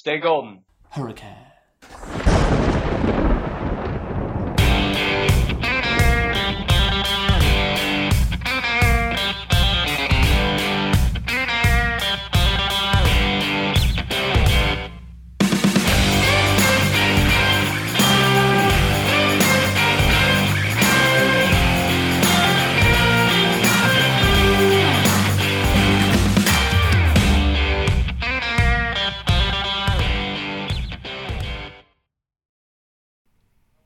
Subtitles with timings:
[0.00, 0.64] Stay golden.
[0.88, 1.49] Hurricane.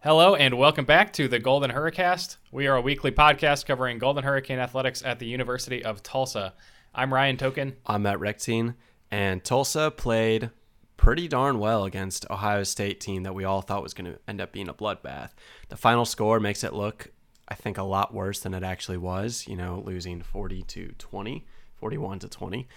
[0.05, 2.37] Hello and welcome back to the Golden Hurricast.
[2.53, 6.53] We are a weekly podcast covering Golden Hurricane athletics at the University of Tulsa.
[6.95, 7.77] I'm Ryan Token.
[7.87, 8.75] I'm Matt Rechtine,
[9.11, 10.51] and Tulsa played
[10.99, 14.43] pretty darn well against Ohio State team that we all thought was going to end
[14.43, 15.31] up being a bloodbath.
[15.71, 17.11] The final score makes it look,
[17.49, 19.49] I think, a lot worse than it actually was.
[19.49, 21.47] You know, losing 40 to 20,
[21.77, 22.69] 41 to 20.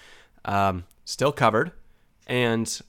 [0.46, 1.74] Um, still covered,
[2.26, 2.80] and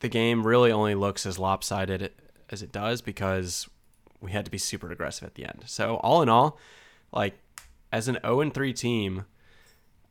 [0.00, 2.12] the game really only looks as lopsided
[2.50, 3.68] as it does because
[4.24, 5.64] we had to be super aggressive at the end.
[5.66, 6.58] So all in all,
[7.12, 7.38] like
[7.92, 9.26] as an 0 3 team,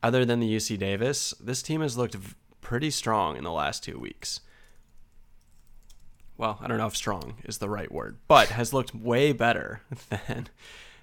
[0.02, 2.16] other than the UC Davis, this team has looked
[2.60, 4.40] pretty strong in the last two weeks.
[6.36, 9.82] Well, I don't know if strong is the right word, but has looked way better
[10.08, 10.48] than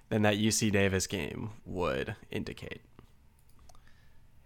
[0.09, 2.81] than that UC Davis game would indicate.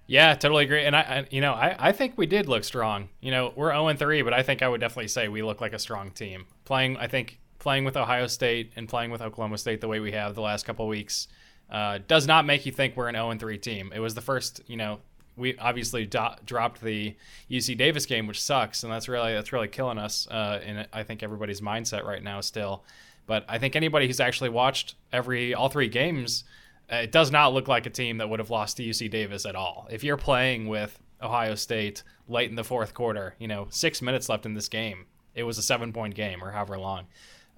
[0.08, 0.86] Yeah, totally agree.
[0.86, 3.10] And I, I you know, I, I think we did look strong.
[3.20, 5.74] You know, we're 0 3, but I think I would definitely say we look like
[5.74, 6.46] a strong team.
[6.66, 10.12] Playing, I think playing with Ohio State and playing with Oklahoma State the way we
[10.12, 11.28] have the last couple weeks
[11.72, 13.92] uh, does not make you think we're an 0 3 team.
[13.92, 15.00] It was the first, you know,
[15.36, 17.16] we obviously do- dropped the
[17.50, 21.02] UC Davis game, which sucks, and that's really that's really killing us uh, in I
[21.02, 22.84] think everybody's mindset right now still.
[23.26, 26.44] But I think anybody who's actually watched every all three games,
[26.94, 29.44] uh, it does not look like a team that would have lost to UC Davis
[29.44, 29.88] at all.
[29.90, 34.30] If you're playing with Ohio State late in the fourth quarter, you know, six minutes
[34.30, 37.08] left in this game, it was a seven point game or however long.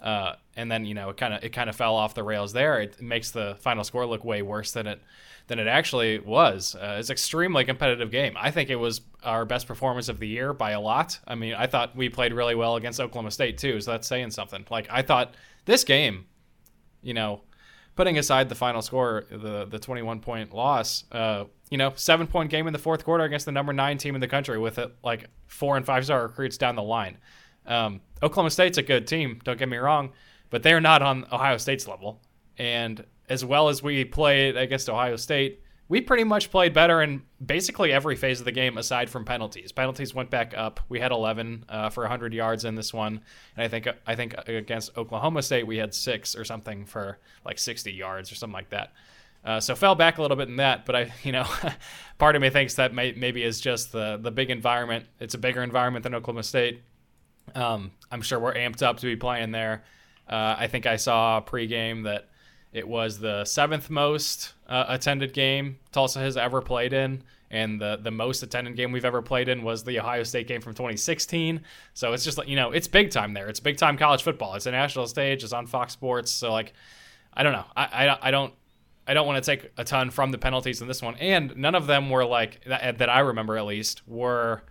[0.01, 2.53] Uh, and then you know it kind of it kind of fell off the rails
[2.53, 2.79] there.
[2.79, 5.01] It makes the final score look way worse than it
[5.47, 6.75] than it actually was.
[6.75, 8.35] Uh, it's extremely competitive game.
[8.37, 11.19] I think it was our best performance of the year by a lot.
[11.25, 14.31] I mean, I thought we played really well against Oklahoma State too, so that's saying
[14.31, 14.65] something.
[14.69, 15.35] Like I thought
[15.65, 16.25] this game,
[17.01, 17.41] you know,
[17.95, 22.49] putting aside the final score, the the 21 point loss, uh, you know, seven point
[22.49, 24.95] game in the fourth quarter against the number nine team in the country with it
[25.03, 27.17] like four and five star recruits down the line.
[27.67, 30.11] Um, Oklahoma State's a good team, don't get me wrong,
[30.49, 32.21] but they're not on Ohio State's level.
[32.57, 37.23] And as well as we played against Ohio State, we pretty much played better in
[37.45, 39.71] basically every phase of the game aside from penalties.
[39.71, 40.81] Penalties went back up.
[40.89, 43.21] We had 11 uh, for 100 yards in this one,
[43.55, 47.57] and I think I think against Oklahoma State we had six or something for like
[47.57, 48.91] 60 yards or something like that.
[49.45, 51.45] Uh, so fell back a little bit in that, but I, you know,
[52.17, 55.05] part of me thinks that may, maybe is just the the big environment.
[55.19, 56.81] It's a bigger environment than Oklahoma State.
[57.55, 59.83] Um, I'm sure we're amped up to be playing there.
[60.29, 62.29] Uh, I think I saw pregame that
[62.73, 67.97] it was the seventh most uh, attended game Tulsa has ever played in, and the
[68.01, 71.61] the most attended game we've ever played in was the Ohio State game from 2016.
[71.93, 73.47] So it's just like you know, it's big time there.
[73.47, 74.55] It's big time college football.
[74.55, 75.43] It's a national stage.
[75.43, 76.29] It's on Fox Sports.
[76.29, 76.73] So like,
[77.33, 77.65] I don't know.
[77.75, 78.53] I I, I don't.
[79.09, 81.75] I don't want to take a ton from the penalties in this one, and none
[81.75, 84.63] of them were like that, that I remember at least were,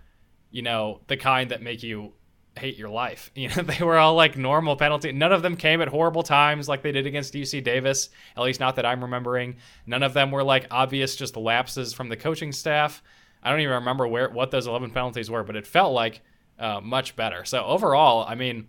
[0.50, 2.12] you know, the kind that make you
[2.58, 3.30] hate your life.
[3.36, 5.12] You know, they were all like normal penalty.
[5.12, 8.60] None of them came at horrible times like they did against UC Davis, at least
[8.60, 9.56] not that I'm remembering.
[9.86, 13.02] None of them were like obvious just lapses from the coaching staff.
[13.42, 16.22] I don't even remember where what those 11 penalties were, but it felt like
[16.58, 17.44] uh, much better.
[17.44, 18.68] So overall, I mean,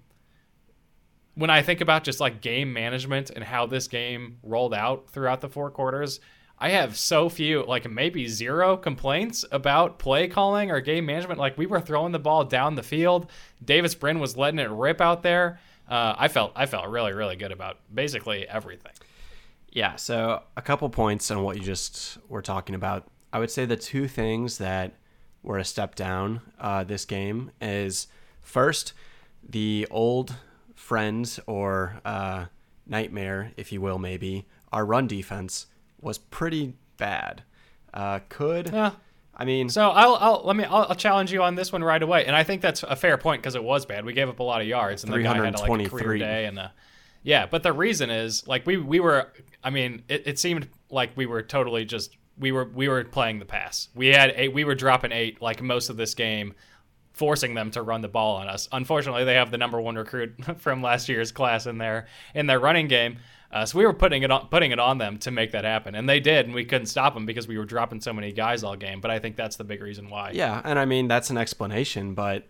[1.35, 5.41] when I think about just like game management and how this game rolled out throughout
[5.41, 6.19] the four quarters,
[6.59, 11.39] I have so few, like maybe zero complaints about play calling or game management.
[11.39, 13.29] Like we were throwing the ball down the field.
[13.63, 15.59] Davis Brin was letting it rip out there.
[15.87, 18.91] Uh, I felt I felt really really good about basically everything.
[19.71, 19.95] Yeah.
[19.97, 23.07] So a couple points on what you just were talking about.
[23.31, 24.93] I would say the two things that
[25.43, 28.07] were a step down uh, this game is
[28.41, 28.93] first
[29.47, 30.35] the old
[30.73, 32.45] friend or uh,
[32.87, 35.67] nightmare, if you will, maybe our run defense
[36.01, 37.43] was pretty bad.
[37.93, 38.91] Uh, could yeah.
[39.39, 42.01] I mean, so I'll, I'll let me I'll, I'll, challenge you on this one right
[42.01, 44.03] away, and I think that's a fair point because it was bad.
[44.03, 46.45] We gave up a lot of yards, and the guy had like a career day,
[46.45, 46.69] and uh,
[47.21, 47.45] yeah.
[47.45, 49.31] But the reason is like we we were.
[49.63, 53.37] I mean, it, it seemed like we were totally just we were we were playing
[53.37, 53.89] the pass.
[53.93, 54.53] We had eight.
[54.53, 56.55] We were dropping eight like most of this game,
[57.13, 58.67] forcing them to run the ball on us.
[58.71, 62.59] Unfortunately, they have the number one recruit from last year's class in their in their
[62.59, 63.17] running game.
[63.51, 65.95] Uh, so we were putting it on putting it on them to make that happen,
[65.95, 68.63] and they did, and we couldn't stop them because we were dropping so many guys
[68.63, 68.99] all game.
[68.99, 70.31] But I think that's the big reason why.
[70.31, 72.47] Yeah, and I mean that's an explanation, but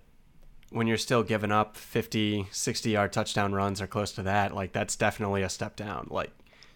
[0.70, 4.74] when you're still giving up 50, 60 yard touchdown runs or close to that, like
[4.74, 6.08] that's definitely a step down.
[6.10, 6.32] Like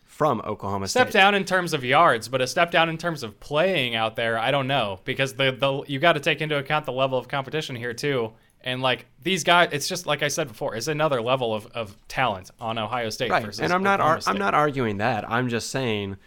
[0.05, 0.99] from Oklahoma State.
[0.99, 4.15] step down in terms of yards, but a step down in terms of playing out
[4.15, 7.17] there, I don't know because the the you got to take into account the level
[7.17, 8.33] of competition here too.
[8.63, 11.95] And like these guys, it's just like I said before, it's another level of, of
[12.07, 13.31] talent on Ohio State.
[13.31, 14.19] Right, versus and I'm not ar-.
[14.27, 15.29] I'm not arguing that.
[15.29, 16.17] I'm just saying,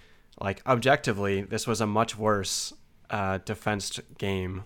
[0.41, 2.73] like objectively, this was a much worse
[3.11, 4.65] uh, defense game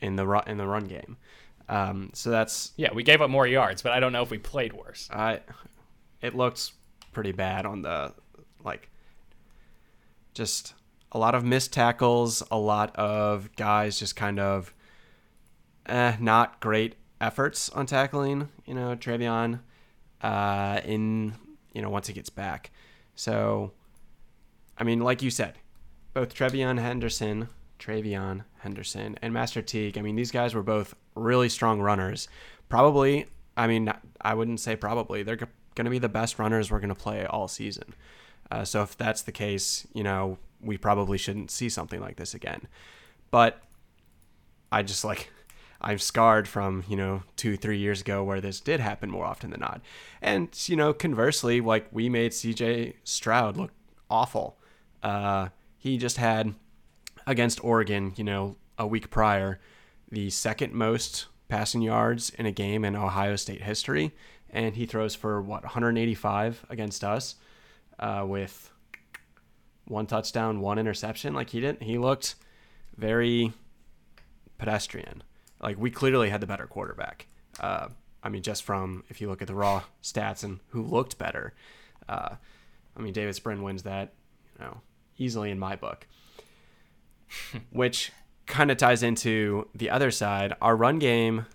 [0.00, 1.16] in the run in the run game.
[1.68, 4.38] Um, so that's Yeah, we gave up more yards, but I don't know if we
[4.38, 5.08] played worse.
[5.12, 5.40] I.
[6.22, 6.72] It looked
[7.12, 8.12] pretty bad on the
[8.64, 8.90] like.
[10.34, 10.74] Just
[11.12, 14.74] a lot of missed tackles, a lot of guys just kind of,
[15.86, 18.48] eh, not great efforts on tackling.
[18.66, 19.60] You know, TreVeyon,
[20.22, 21.34] uh, in
[21.72, 22.70] you know once he gets back.
[23.14, 23.72] So,
[24.76, 25.54] I mean, like you said,
[26.12, 27.48] both TreVeyon Henderson,
[27.78, 29.96] TreVeyon Henderson, and Master Teague.
[29.98, 32.28] I mean, these guys were both really strong runners.
[32.68, 35.22] Probably, I mean, I wouldn't say probably.
[35.22, 37.94] They're going to be the best runners we're going to play all season.
[38.50, 42.34] Uh, so if that's the case, you know, we probably shouldn't see something like this
[42.34, 42.62] again.
[43.30, 43.62] But
[44.70, 45.30] I just like
[45.86, 49.50] I'm scarred from you know two three years ago where this did happen more often
[49.50, 49.80] than not,
[50.20, 52.96] and you know conversely, like we made C.J.
[53.04, 53.70] Stroud look
[54.10, 54.58] awful.
[55.00, 56.54] Uh, he just had
[57.24, 59.60] against Oregon, you know, a week prior,
[60.10, 64.12] the second most passing yards in a game in Ohio State history,
[64.50, 67.36] and he throws for what 185 against us,
[68.00, 68.72] uh, with
[69.84, 71.32] one touchdown, one interception.
[71.32, 71.84] Like he didn't.
[71.84, 72.34] He looked
[72.96, 73.52] very
[74.58, 75.22] pedestrian.
[75.60, 77.26] Like we clearly had the better quarterback.
[77.58, 77.88] Uh,
[78.22, 81.54] I mean, just from if you look at the raw stats and who looked better.
[82.08, 82.36] Uh,
[82.96, 84.12] I mean, Davis Brin wins that,
[84.58, 84.80] you know,
[85.18, 86.06] easily in my book.
[87.70, 88.12] Which
[88.46, 90.54] kind of ties into the other side.
[90.60, 91.46] Our run game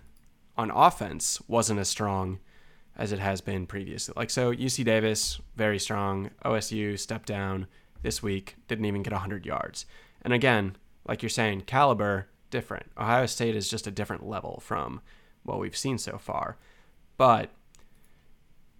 [0.56, 2.38] on offense wasn't as strong
[2.96, 4.14] as it has been previously.
[4.16, 6.30] Like so, UC Davis very strong.
[6.44, 7.66] OSU stepped down
[8.02, 9.86] this week, didn't even get 100 yards.
[10.22, 10.76] And again,
[11.06, 12.86] like you're saying, caliber different.
[12.96, 15.00] Ohio State is just a different level from
[15.42, 16.56] what we've seen so far.
[17.16, 17.50] But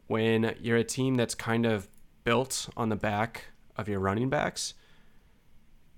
[0.07, 1.89] when you're a team that's kind of
[2.23, 3.47] built on the back
[3.77, 4.75] of your running backs,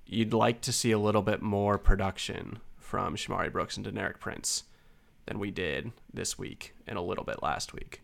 [0.07, 4.65] you'd like to see a little bit more production from Shamari Brooks and Deneric Prince
[5.27, 8.01] than we did this week and a little bit last week.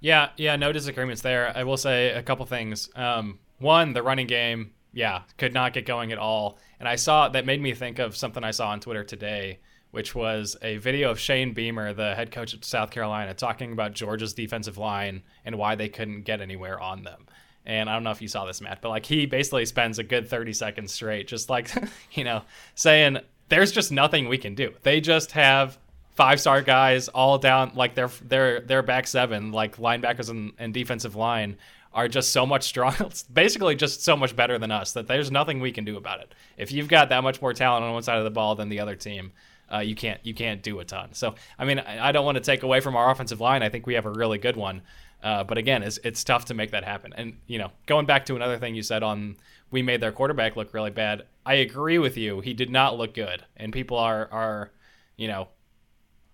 [0.00, 1.52] Yeah, yeah, no disagreements there.
[1.56, 2.90] I will say a couple things.
[2.94, 6.58] Um, one, the running game, yeah, could not get going at all.
[6.80, 9.58] And I saw that made me think of something I saw on Twitter today,
[9.90, 13.92] which was a video of Shane Beamer, the head coach of South Carolina, talking about
[13.92, 17.26] Georgia's defensive line and why they couldn't get anywhere on them.
[17.66, 20.02] And I don't know if you saw this, Matt, but like he basically spends a
[20.02, 21.70] good 30 seconds straight, just like,
[22.12, 22.40] you know,
[22.74, 23.18] saying
[23.50, 24.72] there's just nothing we can do.
[24.82, 25.76] They just have
[26.14, 30.72] five star guys all down like their their their back seven like linebackers and, and
[30.72, 31.58] defensive line
[31.96, 35.58] are just so much stronger, basically just so much better than us that there's nothing
[35.58, 36.32] we can do about it.
[36.56, 38.80] If you've got that much more talent on one side of the ball than the
[38.80, 39.32] other team
[39.72, 41.12] uh, you can't you can't do a ton.
[41.12, 43.62] So i mean i, I don't want to take away from our offensive line.
[43.62, 44.82] I think we have a really good one.
[45.22, 47.12] Uh, but again it's, it's tough to make that happen.
[47.16, 49.36] And you know going back to another thing you said on
[49.70, 52.40] we made their quarterback look really bad i agree with you.
[52.40, 53.44] He did not look good.
[53.56, 54.70] And people are are
[55.16, 55.48] you know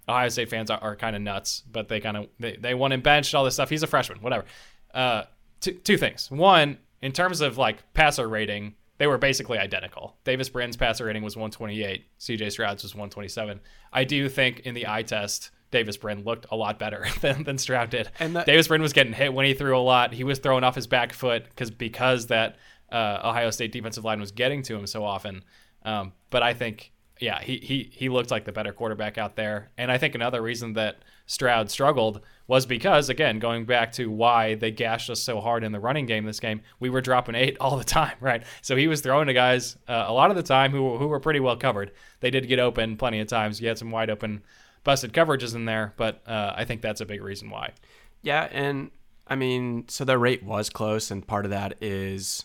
[0.09, 2.93] Ohio State fans are, are kind of nuts, but they kind of they, they want
[2.93, 3.71] him benched, all this stuff.
[3.71, 4.45] He's a freshman, whatever.
[4.93, 5.23] Uh,
[5.63, 6.31] two, two things.
[6.31, 10.17] One, in terms of like passer rating, they were basically identical.
[10.25, 12.05] Davis Brin's passer rating was 128.
[12.21, 13.61] CJ Stroud's was 127.
[13.93, 17.59] I do think in the eye test, Davis Brin looked a lot better than, than
[17.59, 18.11] Stroud did.
[18.21, 20.13] And that- Davis Brin was getting hit when he threw a lot.
[20.13, 22.57] He was throwing off his back foot because because that
[22.91, 25.43] uh, Ohio State defensive line was getting to him so often.
[25.85, 29.71] Um, but I think yeah, he, he he looked like the better quarterback out there.
[29.79, 30.99] And I think another reason that
[31.33, 35.73] Stroud struggled was because, again, going back to why they gashed us so hard in
[35.73, 38.43] the running game this game, we were dropping eight all the time, right?
[38.61, 41.21] So he was throwing to guys uh, a lot of the time who, who were
[41.21, 41.93] pretty well covered.
[42.21, 43.63] They did get open plenty of times.
[43.63, 44.43] You had some wide open,
[44.85, 47.73] busted coverages in there, but uh, I think that's a big reason why.
[48.21, 48.91] Yeah, and
[49.27, 52.45] I mean, so their rate was close, and part of that is,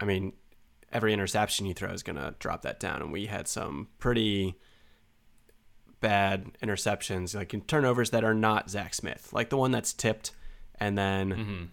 [0.00, 0.32] I mean,
[0.92, 4.56] every interception you throw is going to drop that down, and we had some pretty
[6.10, 10.30] bad interceptions, like in turnovers that are not Zach Smith, like the one that's tipped
[10.78, 11.64] and then Mm-hmm.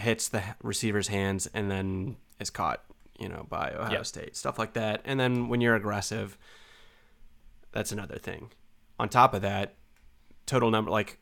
[0.00, 2.82] hits the receiver's hands and then is caught,
[3.18, 4.06] you know, by Ohio Yep.
[4.06, 5.00] State, stuff like that.
[5.04, 6.36] And then when you're aggressive,
[7.72, 8.50] that's another thing.
[8.98, 9.74] On top of that,
[10.46, 11.18] total number like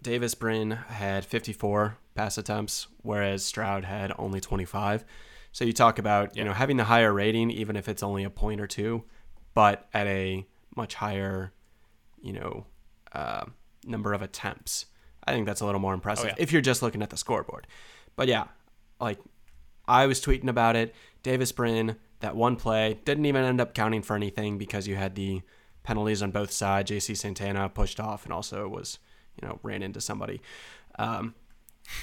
[0.00, 5.04] Davis Brin had 54 pass attempts, whereas Stroud had only 25.
[5.52, 6.48] So you talk about you Yeah.
[6.48, 9.04] know having the higher rating, even if it's only a point or two,
[9.54, 11.52] but at a much higher,
[12.20, 12.66] you know,
[13.12, 13.44] uh,
[13.84, 14.86] number of attempts.
[15.24, 16.34] I think that's a little more impressive Oh, yeah.
[16.38, 17.66] if you're just looking at the scoreboard.
[18.16, 18.44] But yeah,
[19.00, 19.18] like
[19.86, 20.94] I was tweeting about it.
[21.22, 25.14] Davis Brin, that one play didn't even end up counting for anything because you had
[25.14, 25.42] the
[25.82, 26.90] penalties on both sides.
[26.90, 28.98] JC Santana pushed off and also was,
[29.40, 30.40] you know, ran into somebody.
[30.98, 31.34] Um,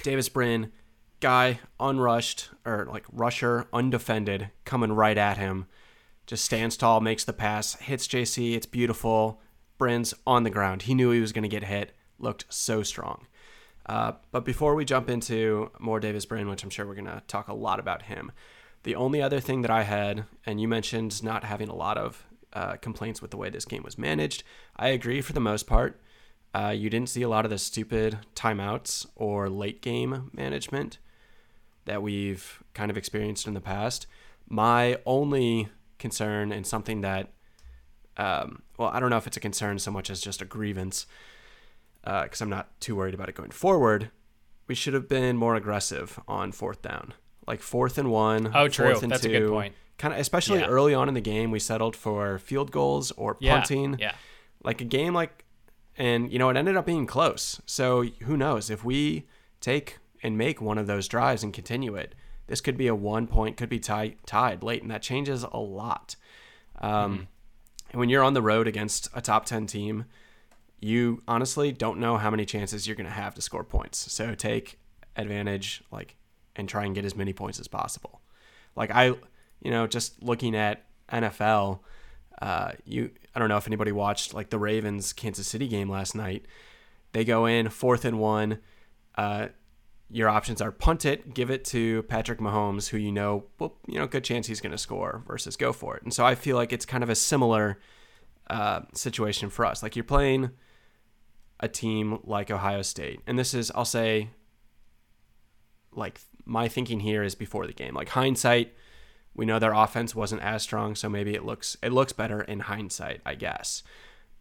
[0.02, 0.72] Davis Brin,
[1.20, 5.66] guy unrushed or like rusher, undefended, coming right at him.
[6.30, 8.54] Just stands tall, makes the pass, hits JC.
[8.54, 9.40] It's beautiful.
[9.78, 10.82] Brin's on the ground.
[10.82, 11.90] He knew he was going to get hit.
[12.20, 13.26] Looked so strong.
[13.86, 17.24] Uh, but before we jump into more Davis Brin, which I'm sure we're going to
[17.26, 18.30] talk a lot about him,
[18.84, 22.24] the only other thing that I had, and you mentioned not having a lot of
[22.52, 24.44] uh, complaints with the way this game was managed.
[24.76, 26.00] I agree for the most part.
[26.54, 30.98] Uh, you didn't see a lot of the stupid timeouts or late game management
[31.86, 34.06] that we've kind of experienced in the past.
[34.48, 35.70] My only
[36.00, 37.32] concern and something that,
[38.16, 41.06] um, well, I don't know if it's a concern so much as just a grievance,
[42.02, 44.10] because I'm not too worried about it going forward.
[44.66, 47.14] We should have been more aggressive on fourth down,
[47.46, 48.50] like fourth and one.
[48.54, 48.90] Oh, true.
[48.90, 49.38] fourth and That's a two.
[49.40, 49.74] good point.
[49.98, 50.66] Kind of, especially Yeah.
[50.66, 53.54] early on in the game, we settled for field goals or Yeah.
[53.56, 54.14] punting Yeah.
[54.64, 55.44] like a game like
[55.98, 59.26] and you know it ended up being close so who knows if we
[59.60, 62.14] take and make one of those drives and continue it
[62.50, 65.58] this could be a one point could be tie, tied late and that changes a
[65.58, 66.16] lot
[66.80, 67.28] um,
[67.90, 70.04] and when you're on the road against a top 10 team
[70.80, 74.34] you honestly don't know how many chances you're going to have to score points so
[74.34, 74.78] take
[75.16, 76.16] advantage like
[76.56, 78.20] and try and get as many points as possible
[78.76, 79.06] like i
[79.62, 81.80] you know just looking at nfl
[82.40, 86.14] uh, you I don't know if anybody watched like the Ravens Kansas City game last
[86.14, 86.46] night.
[87.12, 88.58] They go in fourth and one.
[89.16, 89.48] Uh,
[90.10, 93.98] your options are punt it, give it to Patrick Mahomes, who you know, well, you
[93.98, 96.02] know, good chance he's going to score, versus go for it.
[96.02, 97.78] And so I feel like it's kind of a similar
[98.48, 99.82] uh, situation for us.
[99.82, 100.50] Like you're playing
[101.60, 104.30] a team like Ohio State, and this is, I'll say,
[105.92, 107.94] like my thinking here is before the game.
[107.94, 108.74] Like hindsight,
[109.34, 112.60] we know their offense wasn't as strong, so maybe it looks it looks better in
[112.60, 113.84] hindsight, I guess.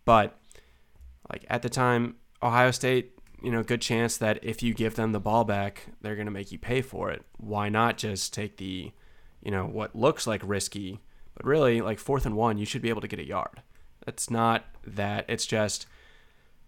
[0.05, 0.39] But
[1.29, 5.11] like at the time, Ohio State, you know, good chance that if you give them
[5.11, 7.23] the ball back, they're going to make you pay for it.
[7.37, 8.91] Why not just take the,
[9.41, 10.99] you know, what looks like risky,
[11.35, 13.61] but really like fourth and one, you should be able to get a yard.
[14.07, 15.25] It's not that.
[15.27, 15.85] It's just,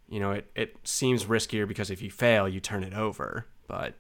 [0.07, 3.95] you know, it it seems riskier because if you fail, you turn it over, but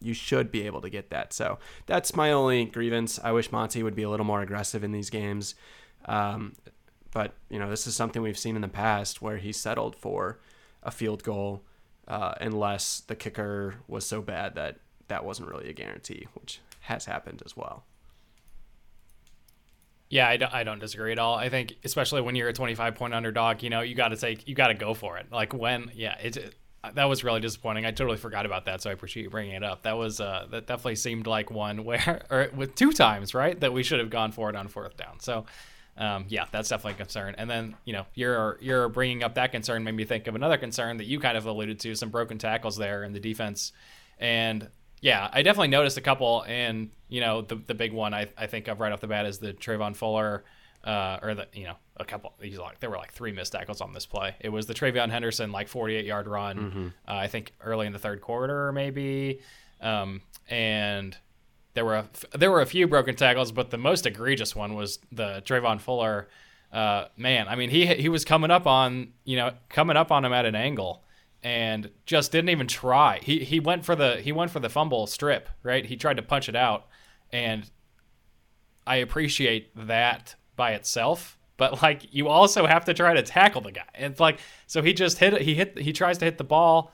[0.00, 1.32] you should be able to get that.
[1.32, 3.18] So that's my only grievance.
[3.22, 5.54] I wish Monty would be a little more aggressive in these games.
[6.04, 6.54] Um,
[7.10, 10.38] but, you know, this is something we've seen in the past where he settled for
[10.82, 11.64] a field goal
[12.06, 17.04] uh, unless the kicker was so bad that that wasn't really a guarantee, which has
[17.04, 17.84] happened as well.
[20.10, 21.34] Yeah, I don't, I don't disagree at all.
[21.34, 24.48] I think, especially when you're a 25 point underdog, you know, you got to take,
[24.48, 25.26] you got to go for it.
[25.30, 26.54] Like when, yeah, it,
[26.94, 27.84] that was really disappointing.
[27.84, 29.82] I totally forgot about that, so I appreciate you bringing it up.
[29.82, 33.72] That was, uh, that definitely seemed like one where, or with two times, right, that
[33.74, 35.20] we should have gone for it on fourth down.
[35.20, 35.44] So,
[35.98, 37.34] um, yeah, that's definitely a concern.
[37.36, 40.56] And then, you know, you're you're bringing up that concern made me think of another
[40.56, 43.72] concern that you kind of alluded to, some broken tackles there in the defense.
[44.18, 44.68] And
[45.00, 46.44] yeah, I definitely noticed a couple.
[46.46, 49.26] And you know, the the big one I, I think of right off the bat
[49.26, 50.44] is the Travon Fuller,
[50.84, 52.32] uh, or the you know a couple.
[52.40, 54.36] These like there were like three missed tackles on this play.
[54.38, 56.94] It was the TreVeyon Henderson like 48 yard run.
[57.08, 59.40] Uh, I think early in the third quarter maybe,
[59.80, 61.16] um, and
[61.78, 64.98] there were a, there were a few broken tackles, but the most egregious one was
[65.12, 66.26] the Travon Fuller.
[66.72, 70.24] Uh, man, I mean he he was coming up on you know coming up on
[70.24, 71.04] him at an angle
[71.40, 73.20] and just didn't even try.
[73.22, 75.86] He he went for the he went for the fumble strip, right?
[75.86, 76.88] He tried to punch it out,
[77.30, 77.70] and
[78.84, 81.38] I appreciate that by itself.
[81.58, 83.86] But like you also have to try to tackle the guy.
[83.94, 85.42] It's like so he just hit it.
[85.42, 86.92] He hit he tries to hit the ball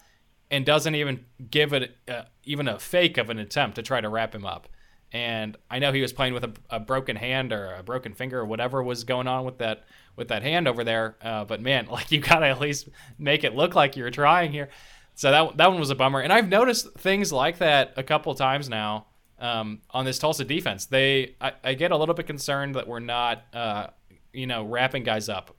[0.50, 4.11] and doesn't even give it uh, even a fake of an attempt to try to
[4.11, 4.69] wrap him up.
[5.14, 8.40] And I know he was playing with a, a broken hand or a broken finger
[8.40, 9.85] or whatever was going on with that
[10.16, 11.16] with that hand over there.
[11.23, 14.68] Uh, but man, like you gotta at least make it look like you're trying here.
[15.14, 16.21] So that that one was a bummer.
[16.21, 19.06] And I've noticed things like that a couple times now
[19.38, 20.87] um, on this Tulsa defense.
[20.87, 23.87] They I, I get a little bit concerned that we're not uh,
[24.33, 25.54] you know wrapping guys up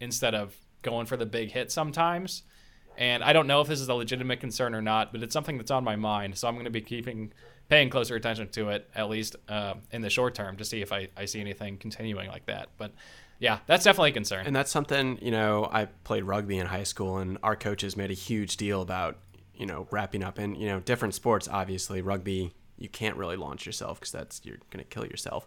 [0.00, 2.42] instead of going for the big hit sometimes.
[2.98, 5.56] And I don't know if this is a legitimate concern or not, but it's something
[5.56, 6.36] that's on my mind.
[6.36, 7.32] So I'm going to be keeping
[7.68, 10.92] paying closer attention to it at least uh, in the short term to see if
[10.92, 12.68] I, I see anything continuing like that.
[12.78, 12.92] But
[13.38, 14.46] yeah, that's definitely a concern.
[14.46, 18.10] And that's something, you know, I played rugby in high school and our coaches made
[18.10, 19.18] a huge deal about,
[19.54, 22.00] you know, wrapping up in, you know, different sports, obviously.
[22.00, 25.46] Rugby, you can't really launch yourself because that's, you're going to kill yourself.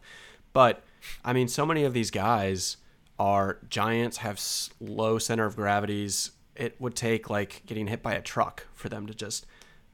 [0.54, 0.84] But,
[1.26, 2.78] I mean, so many of these guys
[3.18, 4.40] are Giants have
[4.80, 6.32] low center of gravities.
[6.56, 9.46] It would take like getting hit by a truck for them to just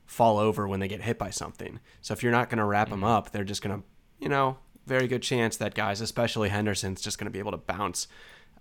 [0.07, 1.79] fall over when they get hit by something.
[2.01, 3.85] So if you're not going to wrap them up, they're just going to,
[4.19, 7.57] you know, very good chance that guys, especially Henderson's, just going to be able to
[7.57, 8.07] bounce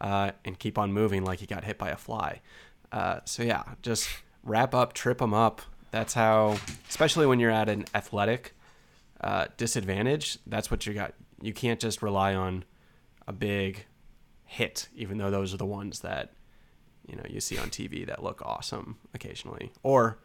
[0.00, 2.42] uh, and keep on moving like he got hit by a fly.
[2.92, 4.08] Uh, so yeah, just
[4.42, 5.62] wrap up, trip them up.
[5.92, 8.54] That's how, especially when you're at an athletic
[9.20, 10.38] uh, disadvantage.
[10.46, 11.14] That's what you got.
[11.40, 12.64] You can't just rely on
[13.26, 13.86] a big
[14.44, 16.32] hit, even though those are the ones that
[17.06, 20.18] you know you see on TV that look awesome occasionally, or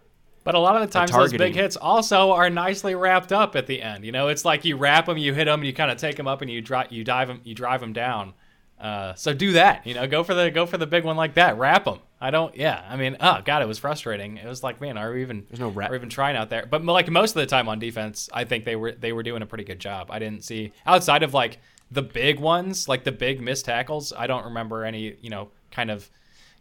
[0.44, 3.68] but a lot of the times, those big hits also are nicely wrapped up at
[3.68, 4.06] the end.
[4.06, 6.16] You know, it's like you wrap them, you hit them, and you kind of take
[6.16, 8.34] them up, and you drive, you dive them, you drive them down.
[8.80, 9.86] Uh, so do that.
[9.86, 11.58] You know, go for the go for the big one like that.
[11.58, 12.00] Wrap them.
[12.20, 12.56] I don't.
[12.56, 12.84] Yeah.
[12.90, 14.38] I mean, oh god, it was frustrating.
[14.38, 15.46] It was like, man, are we even?
[15.48, 15.92] There's no wrap.
[15.92, 16.66] Are even trying out there?
[16.66, 19.44] But like most of the time on defense, I think they were they were doing
[19.44, 20.10] a pretty good job.
[20.10, 21.60] I didn't see outside of like
[21.92, 24.14] the big ones, like the big missed tackles.
[24.18, 25.16] I don't remember any.
[25.22, 26.10] You know, kind of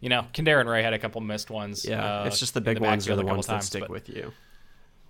[0.01, 1.85] you know, KhaDarel Ray had a couple missed ones.
[1.85, 4.09] Yeah, uh, it's just the big the ones are the ones times, that stick with
[4.09, 4.33] you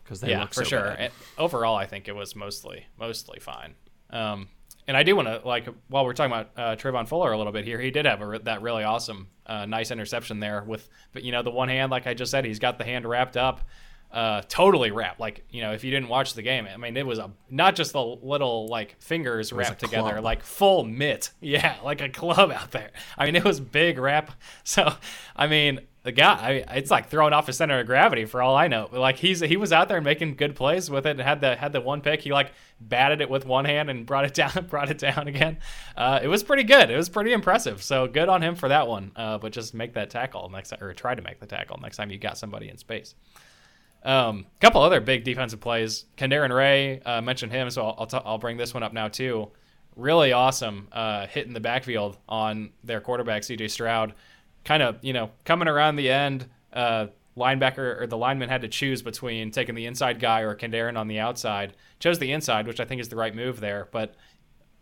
[0.03, 0.97] because they yeah, for so sure.
[1.37, 3.73] overall, I think it was mostly mostly fine.
[4.09, 4.49] Um,
[4.87, 7.53] and I do want to like while we're talking about uh, Travon Fuller a little
[7.53, 11.23] bit here, he did have a, that really awesome, uh, nice interception there with, but
[11.23, 13.61] you know, the one hand, like I just said, he's got the hand wrapped up
[14.11, 15.19] uh, totally wrapped.
[15.19, 17.75] Like you know, if you didn't watch the game, I mean, it was a not
[17.75, 20.23] just the little like fingers wrapped together, club.
[20.23, 21.31] like full mitt.
[21.43, 22.91] Yeah, like a club out there.
[23.17, 24.31] I mean, it was big wrap.
[24.63, 24.93] So,
[25.35, 28.55] I mean, the guy, I, it's like throwing off his center of gravity for all
[28.55, 28.89] I know.
[28.91, 31.73] Like he's he was out there making good plays with it and had the had
[31.73, 32.21] the one pick.
[32.21, 35.57] He like batted it with one hand and brought it down, brought it down again.
[35.95, 36.89] Uh, it was pretty good.
[36.89, 37.83] It was pretty impressive.
[37.83, 39.11] So good on him for that one.
[39.15, 42.09] Uh, but just make that tackle next or try to make the tackle next time
[42.11, 43.15] you got somebody in space.
[44.03, 46.05] A um, couple other big defensive plays.
[46.17, 49.07] KhaDarel Ray uh, mentioned him, so I'll I'll, t- I'll bring this one up now
[49.07, 49.49] too.
[49.95, 53.67] Really awesome uh, the backfield on their quarterback C.J.
[53.67, 54.13] Stroud.
[54.63, 58.67] Kind of you know coming around the end, uh, linebacker or the lineman had to
[58.67, 61.73] choose between taking the inside guy or KhaDarel on the outside.
[61.99, 64.15] Chose the inside, which I think is the right move there, but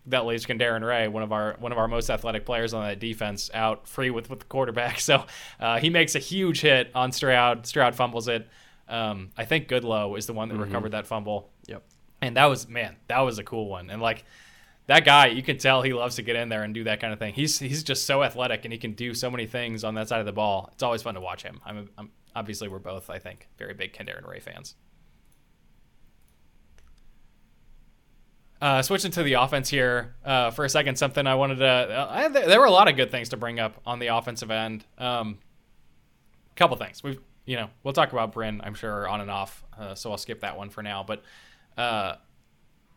[0.06, 3.00] that leaves KhaDarel Ray, one of our one of our most athletic players on that
[3.00, 5.00] defense, out free with with the quarterback.
[5.10, 5.26] So
[5.60, 7.66] uh, he makes a huge hit on Stroud.
[7.66, 8.48] Stroud fumbles it.
[8.90, 10.64] Um, I think Goodlow is the one that mm-hmm.
[10.64, 11.52] recovered that fumble.
[11.68, 11.84] Yep.
[12.22, 13.90] And that was man, that was a cool one.
[13.90, 14.26] And like
[14.88, 17.14] that guy, you can tell he loves to get in there and do that kind
[17.14, 17.34] of thing.
[17.34, 20.20] He's he's just so athletic and he can do so many things on that side
[20.20, 20.70] of the ball.
[20.74, 21.62] It's always fun to watch him.
[21.66, 24.76] I'm, I'm obviously we're both I think very big KhaDarel Ray fans.
[28.62, 31.66] Uh, switching to the offense here uh, for a second, something I wanted to.
[31.66, 34.52] Uh, I, there were a lot of good things to bring up on the offensive
[34.52, 34.84] end.
[34.98, 35.38] Um,
[36.60, 37.02] couple things.
[37.02, 37.20] We've
[37.50, 39.64] you know, we'll talk about Brin, I'm sure, on and off.
[39.76, 41.04] Uh, so I'll skip that one for now.
[41.04, 41.24] But
[41.80, 42.18] uh,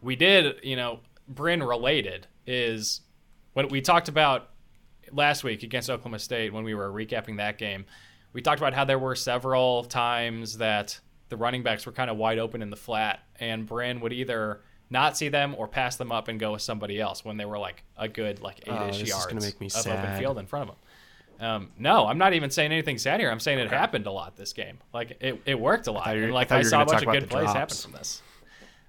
[0.02, 3.00] we did, you know, Brin related is
[3.54, 4.50] what we talked about
[5.10, 7.86] last week against Oklahoma State when we were recapping that game.
[8.34, 12.18] We talked about how there were several times that the running backs were kind of
[12.18, 14.60] wide open in the flat, and Brin would either
[14.90, 17.58] not see them or pass them up and go with somebody else when they were
[17.58, 19.98] like a good like eight-ish oh, yards of sad.
[19.98, 20.84] open field in front of them.
[21.42, 23.28] Um, no, I'm not even saying anything sad here.
[23.28, 24.78] I'm saying it happened a lot this game.
[24.94, 26.16] Like it, it worked a lot.
[26.16, 27.58] And like I, I saw a bunch of good plays drops.
[27.58, 28.22] happen from this.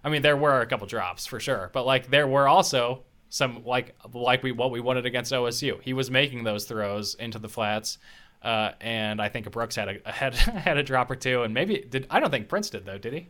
[0.03, 3.65] I mean, there were a couple drops for sure, but like there were also some
[3.65, 5.81] like like we what we wanted against OSU.
[5.81, 7.97] He was making those throws into the flats,
[8.43, 11.83] uh, and I think Brooks had a had had a drop or two, and maybe
[11.89, 13.29] did I don't think Prince did though, did he?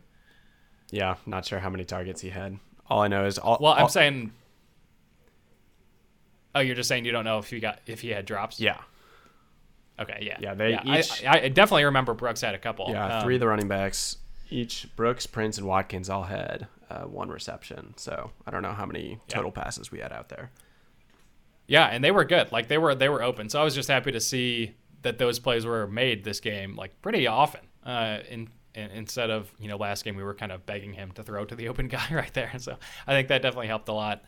[0.90, 2.58] Yeah, not sure how many targets he had.
[2.90, 3.56] All I know is all.
[3.58, 4.32] Well, I'm all, saying.
[6.54, 8.60] Oh, you're just saying you don't know if he got if he had drops.
[8.60, 8.80] Yeah.
[9.98, 10.54] Okay, yeah, yeah.
[10.54, 11.24] They yeah, each.
[11.24, 12.86] I, I, definitely remember Brooks had a couple.
[12.88, 14.18] Yeah, um, three of the running backs,
[14.50, 17.94] each Brooks, Prince, and Watkins all had uh, one reception.
[17.96, 19.62] So I don't know how many total yeah.
[19.62, 20.50] passes we had out there.
[21.66, 22.52] Yeah, and they were good.
[22.52, 23.48] Like they were they were open.
[23.48, 27.00] So I was just happy to see that those plays were made this game like
[27.00, 27.60] pretty often.
[27.84, 31.12] Uh, in, in instead of you know last game we were kind of begging him
[31.12, 32.52] to throw to the open guy right there.
[32.58, 32.76] So
[33.06, 34.24] I think that definitely helped a lot.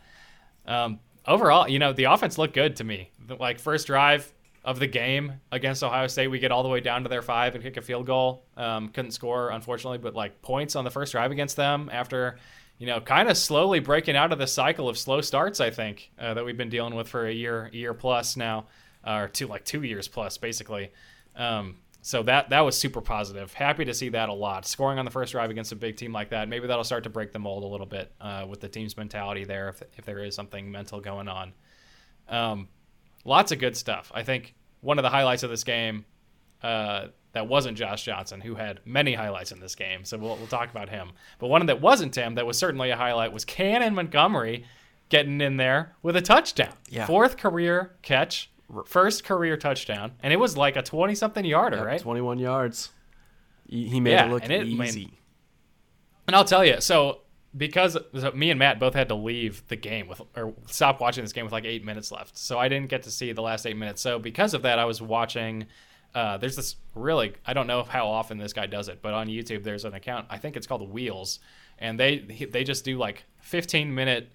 [0.66, 3.11] Um, overall, you know the offense looked good to me.
[3.38, 4.33] Like first drive,
[4.66, 6.26] of the game against Ohio State.
[6.26, 8.44] We get all the way down to their five and kick a field goal.
[8.57, 12.38] Um, couldn't score, unfortunately, but like points on the first drive against them after,
[12.76, 15.61] you know, kind of slowly breaking out of the cycle of slow starts.
[15.61, 18.66] I think uh, that we've been dealing with for a year, year plus now,
[19.07, 20.90] or two like two years plus basically.
[21.37, 23.52] Um, so that that was super positive.
[23.55, 24.66] Happy to see that a lot.
[24.66, 27.11] Scoring on the first drive against a big team like that, maybe that'll start to
[27.11, 30.18] break the mold a little bit uh, with the team's mentality there, if, if there
[30.18, 31.52] is something mental going on.
[32.29, 32.68] Um,
[33.27, 34.11] lots of good stuff.
[34.15, 36.05] I think one of the highlights of this game
[36.62, 40.05] uh, that wasn't Josh Johnson, who had many highlights in this game.
[40.05, 41.11] So we'll, we'll talk about him.
[41.39, 44.65] But one that wasn't him, that was certainly a highlight, was Cannon Montgomery
[45.09, 46.73] getting in there with a touchdown.
[46.89, 47.07] Yeah.
[47.07, 48.51] Fourth career catch,
[48.87, 52.01] first career touchdown, and it was like a 20 something yarder, Yep, right?
[52.01, 52.91] 21 yards.
[53.69, 55.19] He made Yeah, it look and it- I mean, easy.
[56.27, 57.21] And I'll tell you, so
[57.57, 61.25] because so me and Matt both had to leave the game with or stop watching
[61.25, 63.66] this game with like eight minutes left, so I didn't get to see the last
[63.66, 64.03] eight minutes.
[64.03, 65.66] So because of that, I was watching.
[66.14, 69.29] Uh, there's this really I don't know how often this guy does it, but on
[69.29, 71.40] YouTube there's an account I think it's called Wheels,
[71.79, 74.31] and they they just do like 15 minute.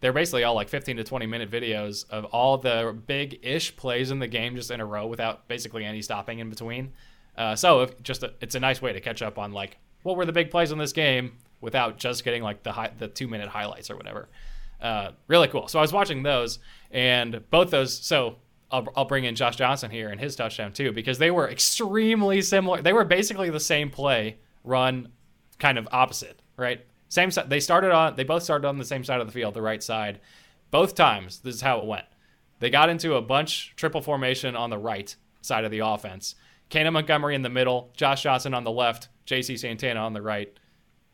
[0.00, 4.10] They're basically all like 15 to 20 minute videos of all the big ish plays
[4.10, 6.92] in the game just in a row without basically any stopping in between.
[7.38, 10.16] Uh, so if just a, it's a nice way to catch up on like what
[10.16, 11.32] were the big plays in this game
[11.64, 14.28] without just getting like the the two minute highlights or whatever.
[14.80, 15.66] Uh, really cool.
[15.66, 16.58] So I was watching those
[16.90, 17.98] and both those.
[17.98, 18.36] So
[18.70, 22.42] I'll, I'll bring in Josh Johnson here and his touchdown too because they were extremely
[22.42, 22.82] similar.
[22.82, 25.08] They were basically the same play run,
[25.58, 26.84] kind of opposite, right?
[27.08, 27.30] Same.
[27.46, 28.16] They started on.
[28.16, 30.20] They both started on the same side of the field, the right side.
[30.70, 32.06] Both times, this is how it went.
[32.58, 36.34] They got into a bunch triple formation on the right side of the offense.
[36.70, 39.56] Cannon Montgomery in the middle, Josh Johnson on the left, J.C.
[39.56, 40.58] Santana on the right.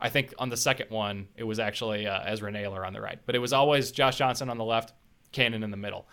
[0.01, 3.19] I think on the second one, it was actually uh, Ezra Naylor on the right,
[3.25, 4.93] but it was always Josh Johnson on the left,
[5.31, 6.07] Cannon in the middle,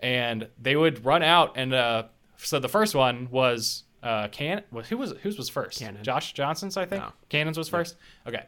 [0.00, 1.52] and they would run out.
[1.56, 2.04] And uh,
[2.36, 4.62] so the first one was uh, Can.
[4.88, 5.78] Who was whose was first?
[5.78, 6.04] Cannon.
[6.04, 7.02] Josh Johnson's, I think.
[7.02, 7.12] No.
[7.28, 7.96] Cannon's was first.
[8.26, 8.44] Okay,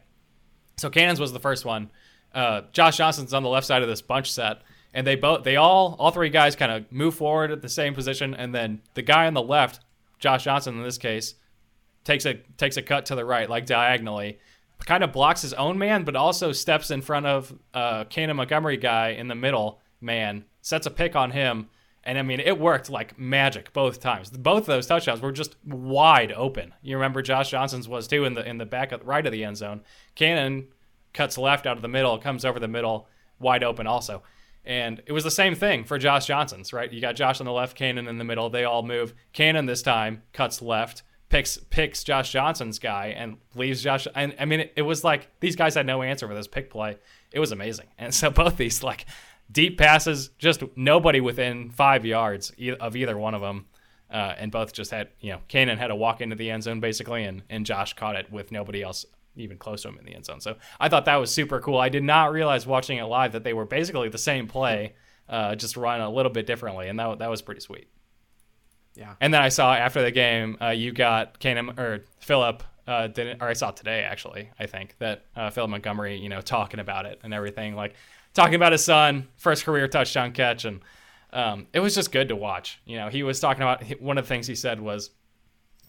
[0.77, 1.91] so Cannon's was the first one.
[2.33, 4.61] Uh, Josh Johnson's on the left side of this bunch set,
[4.93, 7.93] and they both, they all, all three guys kind of move forward at the same
[7.93, 9.79] position, and then the guy on the left,
[10.19, 11.35] Josh Johnson in this case,
[12.03, 14.39] takes a takes a cut to the right, like diagonally,
[14.85, 18.77] kind of blocks his own man, but also steps in front of uh, Cannon Montgomery
[18.77, 21.69] guy in the middle man, sets a pick on him,
[22.03, 24.29] and I mean it worked like magic both times.
[24.29, 26.73] Both of those touchdowns were just wide open.
[26.81, 29.43] You remember Josh Johnson's was too in the in the back of, right of the
[29.43, 29.81] end zone.
[30.13, 30.67] Cannon
[31.13, 33.07] cuts left out of the middle, comes over the middle,
[33.39, 34.21] wide open also.
[34.65, 36.91] And it was the same thing for Josh Johnson's, right?
[36.91, 38.49] You got Josh on the left, Cannon in the middle.
[38.49, 39.13] They all move.
[39.31, 44.07] Cannon this time cuts left, picks picks Josh Johnson's guy, and leaves Josh.
[44.15, 46.69] And I mean, it, it was like these guys had no answer for this pick
[46.69, 46.97] play.
[47.31, 47.87] It was amazing.
[47.97, 49.05] And so both these like
[49.51, 53.65] deep passes, just nobody within five yards of either one of them.
[54.11, 56.79] Uh, and both just had, you know, Cannon had to walk into the end zone
[56.79, 59.03] basically, and, and Josh caught it with nobody else
[59.35, 60.39] even close to him in the end zone.
[60.39, 61.77] So I thought that was super cool.
[61.77, 64.93] I did not realize watching it live that they were basically the same play,
[65.27, 67.87] uh, just run a little bit differently, and that that was pretty sweet.
[68.95, 69.15] Yeah.
[69.19, 72.63] And then I saw after the game, uh, you got Cannon or Philip.
[72.87, 74.51] Uh, didn't or I saw today actually.
[74.59, 77.95] I think that uh, Philip Montgomery, you know, talking about it and everything, like
[78.35, 80.81] talking about his son, first career touchdown catch, and
[81.33, 82.79] um, it was just good to watch.
[82.85, 85.09] You know, he was talking about one of the things he said was,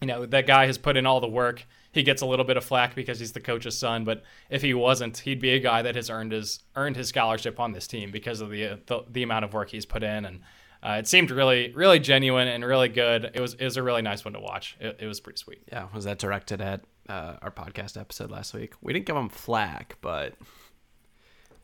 [0.01, 1.67] you know, that guy has put in all the work.
[1.93, 4.73] He gets a little bit of flack because he's the coach's son, but if he
[4.75, 8.11] wasn't, he'd be a guy that has earned his earned his scholarship on this team
[8.11, 10.41] because of the the, the amount of work he's put in, and
[10.87, 13.31] uh, it seemed really really genuine and really good.
[13.35, 14.77] It was it was a really nice one to watch.
[14.79, 15.63] It, it was pretty sweet.
[15.73, 18.75] Yeah, was that directed at uh, our podcast episode last week?
[18.81, 20.35] We didn't give him flack, but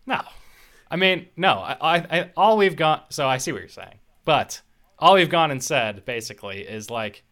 [0.06, 0.22] No,
[0.90, 1.52] I mean no.
[1.52, 3.02] I, I, I all we've gone.
[3.10, 4.60] So I see what you're saying, but
[4.98, 7.22] all we've gone and said basically is like,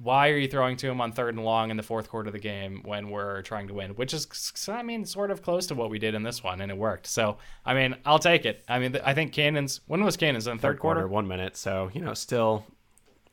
[0.00, 2.32] why are you throwing to him on third and long in the fourth quarter of
[2.32, 3.90] the game when we're trying to win?
[3.92, 4.28] Which is,
[4.68, 7.06] I mean, sort of close to what we did in this one, and it worked.
[7.08, 8.64] So I mean, I'll take it.
[8.68, 11.06] I mean, I think Cannon's when was Cannon's in the third, quarter?
[11.08, 11.56] one minute.
[11.56, 12.64] So you know, still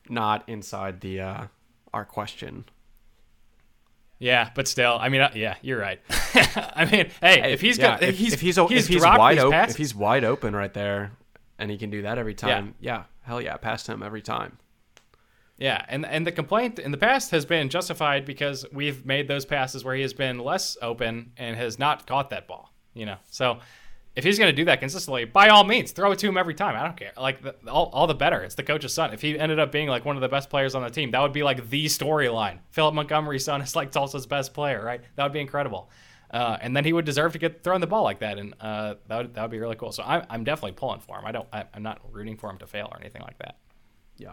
[0.08, 1.46] not inside the uh,
[1.94, 2.64] our question.
[4.18, 6.00] Yeah, but still, I mean, uh, yeah, you're right.
[6.34, 9.38] I mean, hey, if he's yeah, got, if, he's if he's he's if he's wide
[9.38, 11.12] open, passes- if he's wide open right there,
[11.58, 14.58] and he can do that every time, yeah, hell yeah, past him every time.
[15.58, 19.46] Yeah, and and the complaint in the past has been justified because we've made those
[19.46, 22.72] passes where he has been less open and has not caught that ball.
[22.92, 23.60] You know, so
[24.16, 26.54] if he's going to do that consistently, by all means, throw it to him every
[26.54, 26.74] time.
[26.74, 27.12] I don't care.
[27.18, 28.42] Like the, all, all the better.
[28.42, 29.12] It's the coach's son.
[29.12, 31.20] If he ended up being like one of the best players on the team, that
[31.20, 32.60] would be like the storyline.
[32.70, 35.02] Philip Montgomery's son is like Tulsa's best player, right?
[35.16, 35.90] That would be incredible.
[36.30, 38.96] Uh, and then he would deserve to get thrown the ball like that, and uh,
[39.06, 39.92] that would that would be really cool.
[39.92, 41.24] So I'm, I'm definitely pulling for him.
[41.24, 41.46] I don't.
[41.52, 43.56] I, I'm not rooting for him to fail or anything like that.
[44.18, 44.32] Yeah.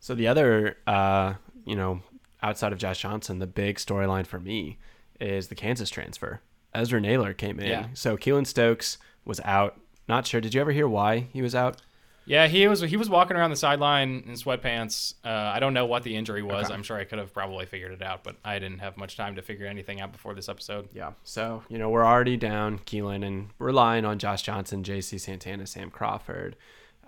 [0.00, 1.34] So the other, uh,
[1.64, 2.00] you know,
[2.42, 4.78] outside of Josh Johnson, the big storyline for me
[5.20, 6.40] is the Kansas transfer.
[6.74, 7.66] Ezra Naylor came in.
[7.66, 7.86] Yeah.
[7.94, 9.80] So Keylon Stokes was out.
[10.08, 10.40] Not sure.
[10.40, 11.82] Did you ever hear why he was out?
[12.28, 15.14] Yeah, he was he was walking around the sideline in sweatpants.
[15.24, 16.66] Uh, I don't know what the injury was.
[16.66, 16.74] Okay.
[16.74, 19.36] I'm sure I could have probably figured it out, but I didn't have much time
[19.36, 20.90] to figure anything out before this episode.
[20.92, 21.12] Yeah.
[21.24, 25.90] So, you know, we're already down Keylon and relying on Josh Johnson, JC Santana, Sam
[25.90, 26.56] Crawford.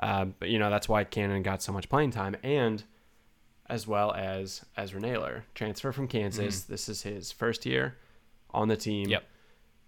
[0.00, 2.82] Um, but, you know, that's why Cannon got so much playing time and
[3.68, 6.62] as well as Ezra Naylor, transfer from Kansas.
[6.62, 7.96] This is his first year
[8.50, 9.08] on the team.
[9.08, 9.22] Yep.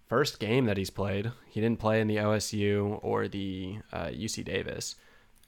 [0.07, 1.31] first game that he's played.
[1.49, 4.95] He didn't play in the OSU or the uh, UC Davis,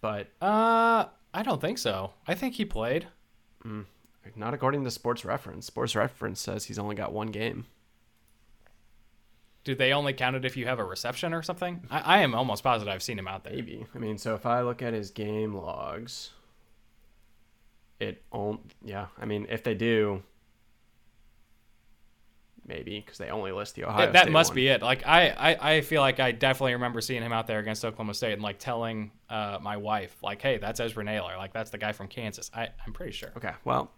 [0.02, 2.12] but Uh, I don't think so.
[2.28, 3.08] I think he played.
[4.36, 5.68] not according to Sports Reference.
[5.68, 7.68] Sports Reference says he's only got one game.
[9.66, 11.82] Do they only count it if you have a reception or something?
[11.90, 13.54] I, I am almost positive I've seen him out there.
[13.54, 13.86] Maybe.
[13.94, 16.30] I mean, so if I look at his game logs,
[18.00, 19.08] it on yeah.
[19.20, 20.22] I mean, if they do,
[22.68, 23.98] maybe because they only list the Ohio.
[24.06, 24.56] That, that State must one.
[24.56, 24.84] be it.
[24.84, 28.14] Like I, I, I feel like I definitely remember seeing him out there against Oklahoma
[28.14, 31.38] State and like telling uh, my wife, like, "Hey, that's Ezra Naylor.
[31.38, 33.32] Like that's the guy from Kansas." I, I'm pretty sure.
[33.38, 33.92] Okay, well,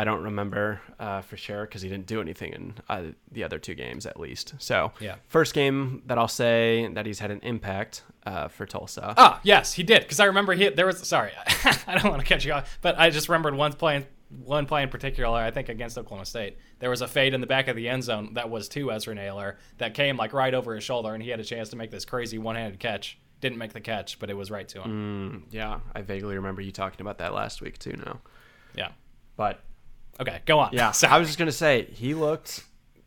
[0.00, 3.58] I don't remember uh, for sure because he didn't do anything in uh, the other
[3.58, 4.54] two games at least.
[4.58, 5.16] So Yeah.
[5.26, 9.14] first game that I'll say that he's had an impact uh, for Tulsa.
[9.16, 10.02] Oh, yes, he did.
[10.02, 10.98] Because I remember he there was.
[11.06, 11.32] Sorry,
[11.86, 14.06] I don't want to catch you off, but I just remembered one play,
[14.44, 15.38] one play in particular.
[15.40, 18.04] I think against Oklahoma State, there was a fade in the back of the end
[18.04, 21.30] zone that was to Ezra Naylor that came like right over his shoulder, and he
[21.30, 23.18] had a chance to make this crazy one-handed catch.
[23.40, 25.42] Didn't make the catch, but it was right to him.
[25.48, 27.96] Mm, yeah, I vaguely remember you talking about that last week too.
[28.04, 28.20] Now,
[28.76, 28.90] Yeah.
[29.36, 29.64] but
[30.20, 30.70] Okay, go on.
[30.72, 31.12] Yeah, Sorry.
[31.12, 32.64] I was just gonna say he looked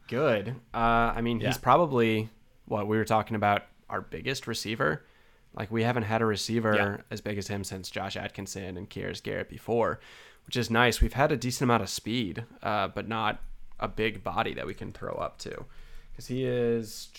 [0.07, 0.49] good.
[0.73, 0.77] Uh,
[1.15, 1.61] I mean, he's Yeah.
[1.61, 2.29] probably
[2.65, 5.05] what we were talking about our biggest receiver.
[5.53, 6.97] Like we haven't had a receiver Yeah.
[7.11, 9.99] as big as him since Josh Atkinson and Kieras Garrett before,
[10.45, 11.01] which is nice.
[11.01, 13.41] We've had a decent amount of speed, uh, but not
[13.79, 15.65] a big body that we can throw up to,
[16.11, 17.09] because he is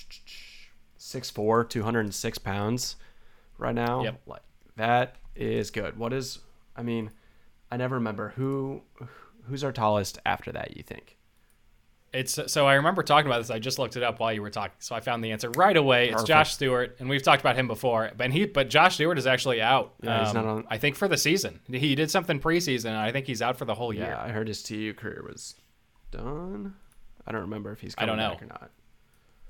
[0.98, 2.96] 6'4", 206 pounds
[3.58, 4.02] right now.
[4.04, 4.20] Yep.
[4.26, 4.42] Like
[4.76, 5.98] that is good.
[5.98, 6.38] What is?
[6.76, 7.10] I mean,
[7.70, 8.82] I never remember who
[9.44, 10.76] who's our tallest after that.
[10.76, 11.16] You think?
[12.12, 13.48] It's so I remember talking about this.
[13.50, 15.76] I just looked it up while you were talking, so I found the answer right
[15.76, 16.10] away.
[16.10, 18.10] It's Josh Stewart, and we've talked about him before.
[18.14, 19.94] But he, but Josh Stewart is actually out.
[20.02, 21.60] Yeah, he's um, not on- I think for the season.
[21.70, 22.86] He did something preseason.
[22.88, 24.08] and I think he's out for the whole year.
[24.10, 24.22] Yeah.
[24.22, 25.54] I heard his TU career was
[26.10, 26.74] done.
[27.26, 28.34] I don't remember if he's I coming don't know.
[28.34, 28.70] back or not.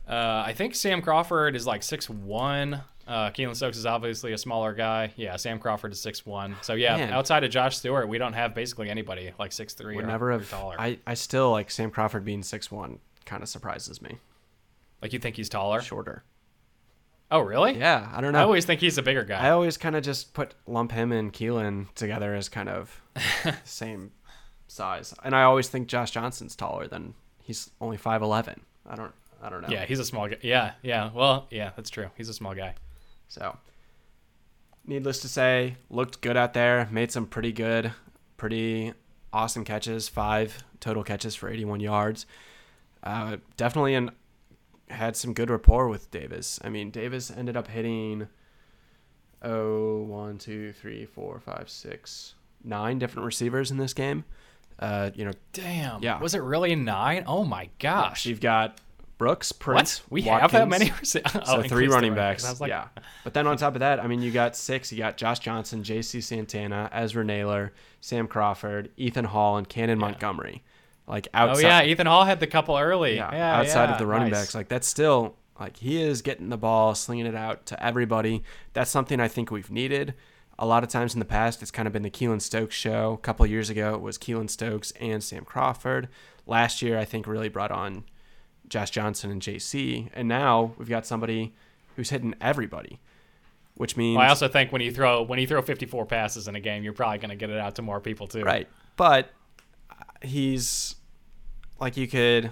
[0.09, 2.83] Uh, I think Sam Crawford is like six one.
[3.07, 5.12] Uh, Keylon Stokes is obviously a smaller guy.
[5.17, 6.57] Yeah, Sam Crawford is six one.
[6.62, 7.12] So yeah, Man.
[7.12, 10.31] outside of Josh Stewart, we don't have basically anybody like six three Would or, never
[10.33, 10.49] have.
[10.49, 10.77] taller.
[10.79, 13.01] I, I still like Sam Crawford being six one.
[13.25, 14.19] Kind of surprises me.
[15.01, 15.81] like you think he's taller?
[15.81, 16.25] Shorter.
[17.31, 17.79] Oh really?
[17.79, 18.41] Yeah, I don't know.
[18.41, 19.38] I always think he's a bigger guy.
[19.47, 23.01] I always kind of just put lump him and Keylon together as kind of
[23.65, 24.12] same
[24.69, 28.61] size, and I always think Josh Johnson's taller than he's only five eleven.
[28.87, 29.12] I don't.
[29.43, 29.69] I don't know.
[29.71, 30.37] yeah, he's a small guy.
[30.43, 31.11] Yeah, yeah.
[31.12, 32.11] Well, yeah, that's true.
[32.17, 32.75] He's a small guy.
[33.33, 33.57] So,
[34.87, 36.87] needless to say, looked good out there.
[36.90, 37.90] Made some pretty good,
[38.37, 38.92] pretty
[39.33, 40.07] awesome catches.
[40.07, 42.27] Five total catches for 81 yards.
[43.03, 44.11] Uh, definitely an,
[44.90, 46.61] had some good rapport with Davis.
[46.62, 48.29] I mean, Davis ended up hitting,
[49.40, 54.27] oh, one, two, three, four, five, six, nine different receivers in this game.
[54.79, 56.03] Uh, you know, Damn.
[56.03, 56.21] Yeah.
[56.21, 57.25] Was it really nine?
[57.27, 58.27] Oh my gosh.
[58.27, 58.79] you've got
[59.22, 60.11] Brooks, Prince, What?
[60.12, 60.70] We have that Watkins.
[60.70, 61.32] many receivers?
[61.48, 62.44] Oh, so three running backs.
[62.66, 62.88] yeah.
[63.24, 64.90] But then on top of that, I mean, you got six.
[64.90, 66.20] You got Josh Johnson, J.C.
[66.20, 70.64] Santana, Ezra Naylor, Sam Crawford, Ethan Hall, and Cannon Montgomery.
[71.06, 71.64] Like outside.
[71.64, 73.14] Oh yeah, Ethan Hall had the couple early.
[73.14, 74.40] yeah, Yeah, outside yeah, of the running nice.
[74.40, 74.54] backs.
[74.56, 78.42] Like that's still like he is getting the ball, slinging it out to everybody.
[78.72, 80.14] That's something I think we've needed.
[80.58, 83.12] A lot of times in the past, it's kind of been the Keylon Stokes show.
[83.12, 86.08] A couple years ago, it was Keylon Stokes and Sam Crawford.
[86.46, 88.02] Last year, I think really brought on
[88.72, 91.52] Josh Johnson and JC, and now we've got somebody
[91.94, 93.00] who's hitting everybody,
[93.74, 96.56] which means Well, I also think when you throw when you throw 54 passes in
[96.56, 98.40] a game, you're probably going to get it out to more people too.
[98.40, 98.66] right.
[98.96, 99.28] But
[99.90, 100.94] uh, he's
[101.78, 102.50] like you could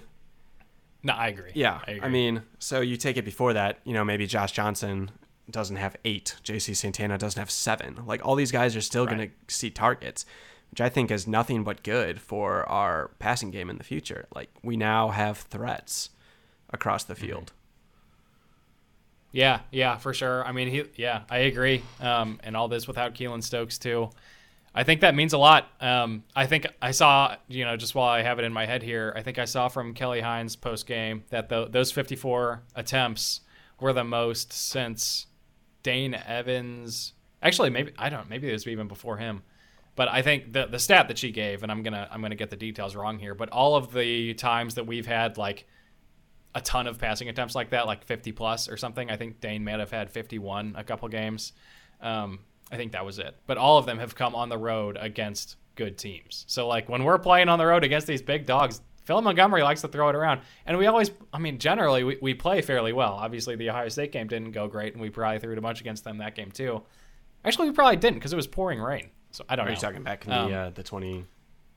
[1.03, 1.53] No, I agree.
[1.55, 5.11] Yeah, I, I, mean, so you take it before that, you know, maybe Josh Johnson
[5.51, 8.03] doesn't have eight, JC Santana doesn't have seven.
[8.05, 10.27] Like all these guys are still going to see targets,
[10.71, 14.27] which I think is nothing but good for our passing game in the future.
[14.35, 16.11] Like we now have threats
[16.73, 17.13] across Mm-hmm.
[17.13, 17.53] the field.
[19.33, 20.45] Yeah, yeah, for sure.
[20.45, 21.83] I mean, he, yeah, I agree.
[22.01, 24.11] Um, and all this without Keylon Stokes too.
[24.75, 25.69] I think that means a lot.
[25.81, 28.83] Um, I think I saw, you know, just while I have it in my head
[28.83, 33.41] here, I think I saw from Kelly Hines post game that the, those 54 attempts
[33.81, 35.27] were the most since
[35.83, 37.15] Dane Evans.
[37.43, 38.29] Actually, maybe I don't.
[38.29, 39.43] Maybe it was even before him.
[40.01, 42.49] But I think the the stat that she gave, and I'm gonna I'm gonna get
[42.49, 45.67] the details wrong here, but all of the times that we've had like
[46.55, 49.11] a ton of passing attempts like that, like 50 plus or something.
[49.11, 51.53] I think Dane may have had 51 a couple games.
[52.01, 52.39] Um,
[52.73, 53.37] I think that was it.
[53.47, 56.47] But all of them have come on the road against good teams.
[56.49, 59.83] So like when we're playing on the road against these big dogs, Phil Montgomery likes
[59.83, 63.13] to throw it around, and we always, I mean, generally we, we play fairly well.
[63.13, 65.83] Obviously, the Ohio State game didn't go great, and we probably threw it a bunch
[65.83, 66.85] against them that game too.
[67.45, 69.11] Actually, we probably didn't because it was pouring rain.
[69.33, 69.75] So I don't Are know.
[69.75, 71.25] you talking back in Um, the uh, the twenty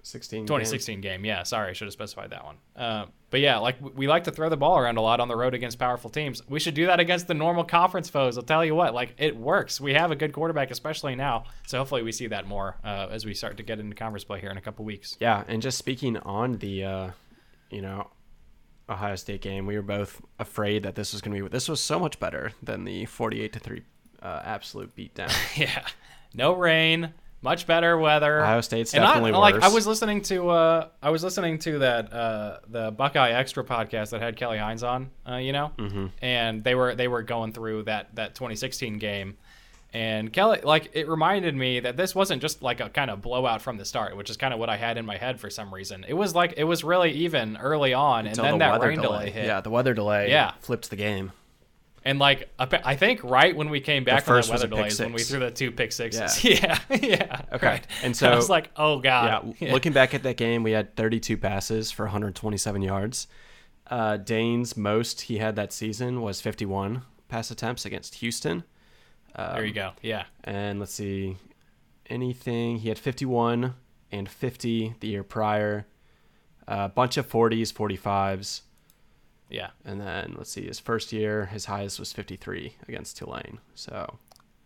[0.05, 1.23] 16 2016 game.
[1.23, 2.57] Yeah, sorry, I should have specified that one.
[2.75, 5.35] Uh, but yeah, like we like to throw the ball around a lot on the
[5.35, 6.41] road against powerful teams.
[6.49, 8.37] We should do that against the normal conference foes.
[8.37, 9.79] I'll tell you what, like it works.
[9.79, 11.45] We have a good quarterback, especially now.
[11.67, 14.41] So hopefully we see that more uh, as we start to get into conference play
[14.41, 15.15] here in a couple weeks.
[15.21, 17.09] Yeah, and just speaking on the, uh,
[17.71, 18.11] you know,
[18.89, 21.49] Ohio State game, we were both afraid that this was going to be.
[21.49, 23.83] This was so much better than the 48 to three
[24.21, 25.31] uh, absolute beatdown.
[25.57, 25.85] yeah,
[26.33, 28.41] no rain much better weather.
[28.41, 29.55] Ohio State's definitely and I, like.
[29.61, 34.11] I was listening to uh, I was listening to that uh, the Buckeye Extra podcast
[34.11, 36.07] that had Kelly Hines on, uh, you know, mm-hmm.
[36.21, 39.37] and they were they were going through that that 2016 game,
[39.91, 43.61] and Kelly like it reminded me that this wasn't just like a kind of blowout
[43.61, 45.73] from the start, which is kind of what I had in my head for some
[45.73, 46.05] reason.
[46.07, 49.01] It was like it was really even early on, Until and then the that rain
[49.01, 49.25] delay.
[49.25, 49.45] delay hit.
[49.45, 50.29] Yeah, the weather delay.
[50.29, 50.53] Yeah.
[50.61, 51.33] flipped the game.
[52.05, 54.99] And like I think right when we came back The from that was weather delays,
[54.99, 56.43] when we threw the two pick sixes.
[56.43, 57.41] Yeah, yeah.
[57.53, 57.65] Okay.
[57.67, 57.87] right.
[58.03, 59.55] And so- I was like, oh god.
[59.59, 63.27] Yeah, looking back at that game, we had 32 passes for 127 yards.
[63.87, 68.63] Uh, Dane's most he had that season was 51 pass attempts against Houston.
[69.35, 69.91] Um, there you go.
[70.01, 70.25] Yeah.
[70.43, 71.37] And let's see,
[72.09, 73.73] anything he had 51
[74.11, 75.87] and 50 the year prior.
[76.67, 78.61] A bunch of 40s, 45s,
[79.53, 79.69] Yeah.
[79.85, 83.59] and then let's see, his first year, his highest was 53 against Tulane.
[83.75, 84.17] So,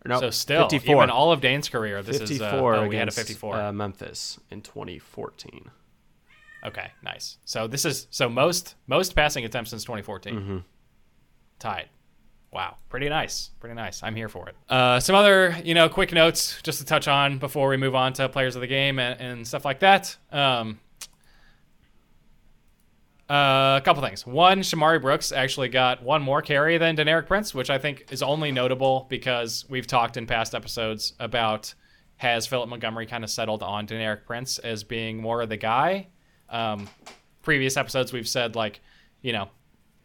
[0.06, 0.94] no, so still, 54.
[0.96, 3.54] even all of Dane's career, this 54 is uh, oh, we had a 54.
[3.56, 5.70] Uh, Memphis in 2014.
[6.66, 7.36] okay, nice.
[7.44, 10.34] So this is so most most passing attempts since 2014.
[10.34, 10.64] Mhm.
[11.58, 11.88] Tied.
[12.50, 14.02] Wow, pretty nice, pretty nice.
[14.02, 14.56] I'm here for it.
[14.70, 18.14] Uh, some other, you know, quick notes just to touch on before we move on
[18.14, 20.16] to players of the game and, and stuff like that.
[20.32, 20.80] Um,
[23.30, 24.26] uh, a couple things.
[24.26, 28.22] One, Shamari Brooks actually got one more carry than Deneric Prince, which I think is
[28.22, 31.74] only notable because we've talked in past episodes about
[32.16, 36.08] has Philip Montgomery kind of settled on Deneric Prince as being more of the guy.
[36.48, 36.88] Um,
[37.42, 38.80] previous episodes we've said like,
[39.20, 39.48] you know,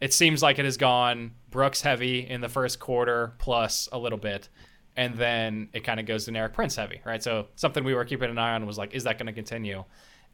[0.00, 4.18] it seems like it has gone Brooks heavy in the first quarter plus a little
[4.18, 4.48] bit,
[4.96, 7.22] and then it kind of goes Deneric Prince heavy, right?
[7.22, 9.84] So something we were keeping an eye on was like, is that going to continue?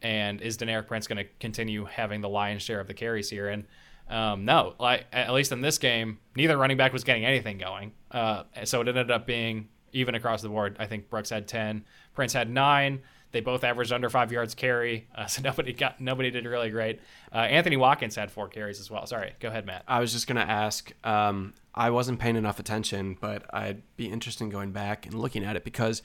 [0.02, 3.48] And is Deneric Prince going to continue having the lion's share of the carries here?
[3.48, 3.64] And
[4.10, 7.92] um, no, like at least in this game, neither running back was getting anything going.
[8.10, 10.76] Uh, so it ended up being even across the board.
[10.78, 11.84] I think Brooks had ten,
[12.14, 13.00] Prince had nine.
[13.32, 17.00] They both averaged under five yards carry, uh, so nobody got nobody did really great.
[17.32, 19.06] Uh, Anthony Watkins had four carries as well.
[19.06, 19.84] Sorry, go ahead, Matt.
[19.86, 20.92] I was just gonna ask.
[21.04, 25.44] Um, I wasn't paying enough attention, but I'd be interested in going back and looking
[25.44, 26.02] at it because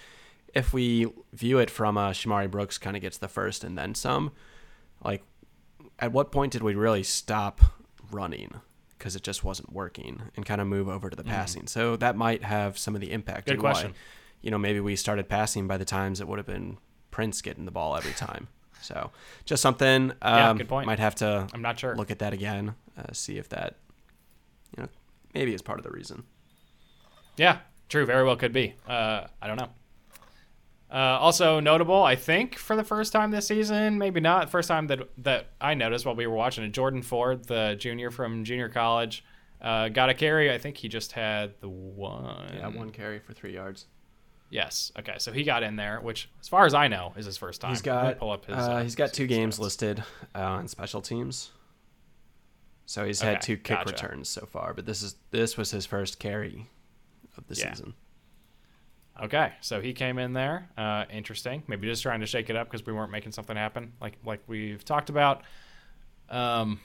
[0.55, 3.93] if we view it from uh, Shamari Brooks kind of gets the first and then
[3.93, 4.31] some,
[5.03, 5.21] like
[5.99, 7.61] at what point did we really stop
[8.09, 8.55] running
[8.97, 11.67] because it just wasn't working and kind of move over to the passing?
[11.67, 13.41] So that might have some of the impact.
[13.41, 13.45] Mm.
[13.45, 13.93] Good in why, question.
[14.41, 16.77] you know, maybe we started passing by the times it would have been
[17.11, 18.47] Prince getting the ball every time.
[18.81, 19.11] So
[19.45, 20.11] just something.
[20.21, 20.87] Um, Yeah, good point.
[20.87, 21.95] Might have to I'm not sure.
[21.95, 23.75] look at that again, uh, see if that,
[24.77, 24.89] you know,
[25.33, 26.23] maybe is part of the reason.
[27.35, 28.05] Yeah, true.
[28.05, 28.75] Very well could be.
[28.87, 29.69] Uh, I don't know.
[30.91, 34.87] Uh, also notable, I think, for the first time this season, maybe not first time
[34.87, 36.69] that that I noticed while we were watching it.
[36.73, 39.25] Jordan Ford, the junior from junior college,
[39.61, 40.51] uh, got a carry.
[40.53, 42.53] I think he just had the one.
[42.55, 43.87] Yeah, one carry for three yards.
[44.51, 44.91] Yes.
[44.97, 45.15] Okay.
[45.17, 47.71] So he got in there, which, as far as I know, is his first time.
[47.71, 48.55] He's got pull up his.
[48.55, 49.61] uh, he's got two games stats.
[49.61, 50.03] listed
[50.35, 51.49] uh, on special teams.
[52.85, 53.89] So he's had two kick gotcha.
[53.91, 56.69] returns so far, but this is this was his first carry
[57.35, 57.71] of the Yeah.
[57.73, 57.95] season.
[59.23, 60.69] Okay, so he came in there.
[60.77, 61.63] Uh, interesting.
[61.67, 64.41] Maybe just trying to shake it up because we weren't making something happen, like like
[64.47, 65.43] we've talked about.
[66.29, 66.79] Um,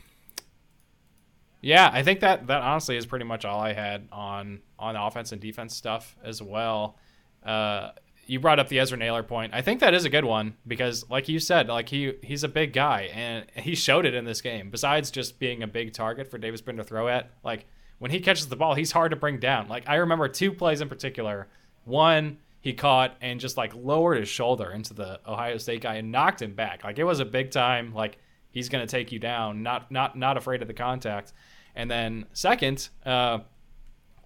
[1.61, 5.33] yeah, I think that that honestly is pretty much all I had on on offense
[5.33, 6.97] and defense stuff as well.
[7.45, 7.91] Uh,
[8.27, 9.53] you brought up the Ezra Naylor point.
[9.53, 12.49] I think that is a good one because, like you said, like he he's a
[12.49, 14.71] big guy and he showed it in this game.
[14.71, 17.67] Besides just being a big target for Davis Brin to throw at, like
[17.99, 19.69] when he catches the ball, he's hard to bring down.
[19.69, 21.49] Like I remember two plays in particular.
[21.91, 26.13] One he caught and just like lowered his shoulder into the Ohio State guy and
[26.13, 26.85] knocked him back.
[26.85, 27.95] Like it was a big time.
[27.95, 28.19] Like
[28.51, 29.63] he's gonna take you down.
[29.63, 31.33] Not not not afraid of the contact.
[31.75, 33.41] And then second, uh,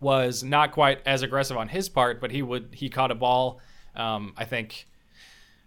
[0.01, 3.61] was not quite as aggressive on his part, but he would he caught a ball.
[3.95, 4.87] Um, I think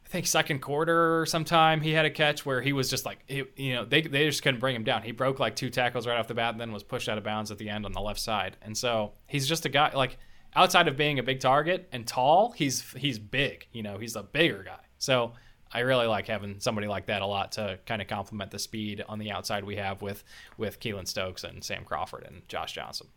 [0.06, 3.20] I think second quarter or sometime he had a catch where he was just like
[3.28, 5.04] he, you know they they just couldn't bring him down.
[5.04, 7.24] He broke like two tackles right off the bat and then was pushed out of
[7.24, 8.58] bounds at the end on the left side.
[8.62, 10.18] And so he's just a guy like
[10.56, 13.68] outside of being a big target and tall, he's he's big.
[13.72, 14.80] You know, he's a bigger guy.
[14.98, 15.34] So
[15.72, 19.04] I really like having somebody like that a lot to kind of complement the speed
[19.08, 20.24] on the outside we have with
[20.58, 23.08] with Keylon Stokes and Sam Crawford and Josh Johnson.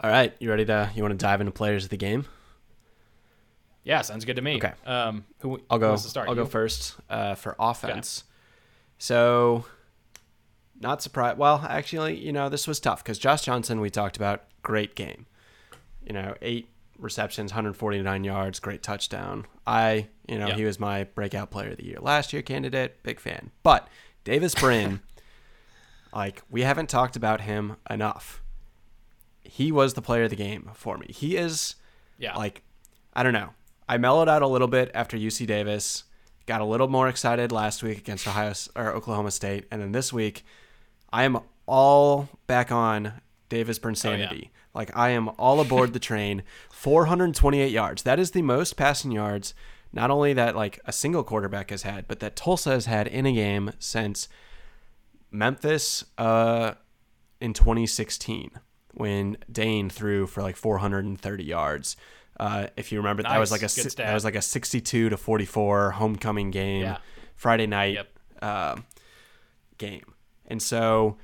[0.00, 0.90] All right, you ready to?
[0.94, 2.24] You want to dive into players of the game?
[3.82, 4.56] Yeah, sounds good to me.
[4.58, 4.72] Okay.
[4.86, 5.88] Um, who I'll go.
[5.88, 6.28] wants to start?
[6.28, 6.42] I'll You?
[6.42, 8.24] go first uh, for offense.
[8.98, 9.64] So,
[10.80, 11.38] not surprised.
[11.38, 15.26] Well, actually, you know, this was tough because Josh Johnson, we talked about, great game.
[16.06, 16.68] You know, eight
[16.98, 19.46] receptions, 149 yards, great touchdown.
[19.66, 20.54] I, you know, Yeah.
[20.54, 23.02] he was my breakout player of the year last year candidate.
[23.02, 23.50] Big fan.
[23.62, 23.88] But
[24.24, 25.00] Davis Brin,
[26.14, 28.42] like, we haven't talked about him enough.
[29.42, 31.06] He was the player of the game for me.
[31.10, 31.74] He is
[32.18, 32.36] Yeah.
[32.36, 32.62] like
[33.14, 33.50] I don't know.
[33.88, 36.04] I mellowed out a little bit after UC Davis.
[36.46, 40.12] Got a little more excited last week against Ohio or Oklahoma State, and then this
[40.12, 40.44] week,
[41.12, 43.14] I am all back on
[43.48, 44.50] Davis Brinsanity.
[44.74, 46.42] Like I am all aboard the train.
[46.70, 48.02] 428 yards.
[48.04, 49.54] That is the most passing yards,
[49.92, 53.26] not only that like a single quarterback has had, but that Tulsa has had in
[53.26, 54.28] a game since
[55.30, 56.74] Memphis uh,
[57.40, 58.50] in 2016
[58.94, 61.96] when Dane threw for like 430 yards.
[62.40, 64.06] Uh, if you remember, that was like a Good si- stat.
[64.06, 66.98] that was like a 62 to 44 homecoming game, Yeah.
[67.34, 68.08] Friday night Yep.
[68.42, 68.84] um,
[69.76, 70.14] game.
[70.48, 71.16] And so,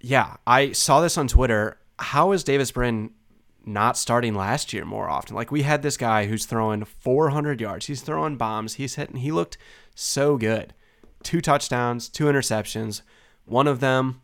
[0.00, 1.78] yeah, I saw this on Twitter.
[1.98, 3.10] How is Davis Brin
[3.64, 5.34] not starting last year more often?
[5.34, 7.86] Like we had this guy who's throwing 400 yards.
[7.86, 8.74] He's throwing bombs.
[8.74, 9.16] He's hitting.
[9.16, 9.56] He looked
[9.94, 10.74] so good.
[11.22, 13.02] Two touchdowns, two interceptions.
[13.46, 14.20] One of them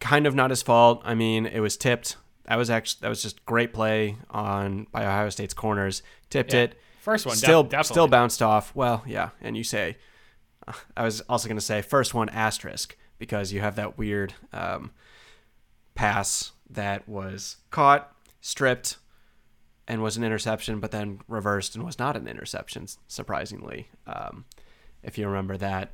[0.00, 1.02] kind of not his fault.
[1.04, 2.16] I mean, it was tipped.
[2.44, 6.02] That was actually that was just great play on by Ohio State's corners.
[6.30, 6.60] Tipped Yeah.
[6.60, 6.78] it.
[7.00, 7.94] First one, still definitely.
[7.94, 8.74] still bounced off.
[8.74, 9.96] Well, yeah, and you say
[10.96, 14.90] I was also going to say first one asterisk because you have that weird um,
[15.94, 18.96] pass that was caught, stripped,
[19.88, 22.86] and was an interception, but then reversed and was not an interception.
[23.06, 24.44] Surprisingly, um,
[25.02, 25.92] if you remember that,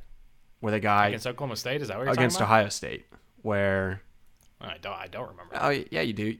[0.63, 1.81] with a guy against Oklahoma State.
[1.81, 2.55] Is that what you're against talking about?
[2.55, 3.05] Ohio State,
[3.41, 4.01] where
[4.61, 4.93] I don't.
[4.93, 5.55] I don't remember.
[5.59, 6.37] Oh yeah, you do.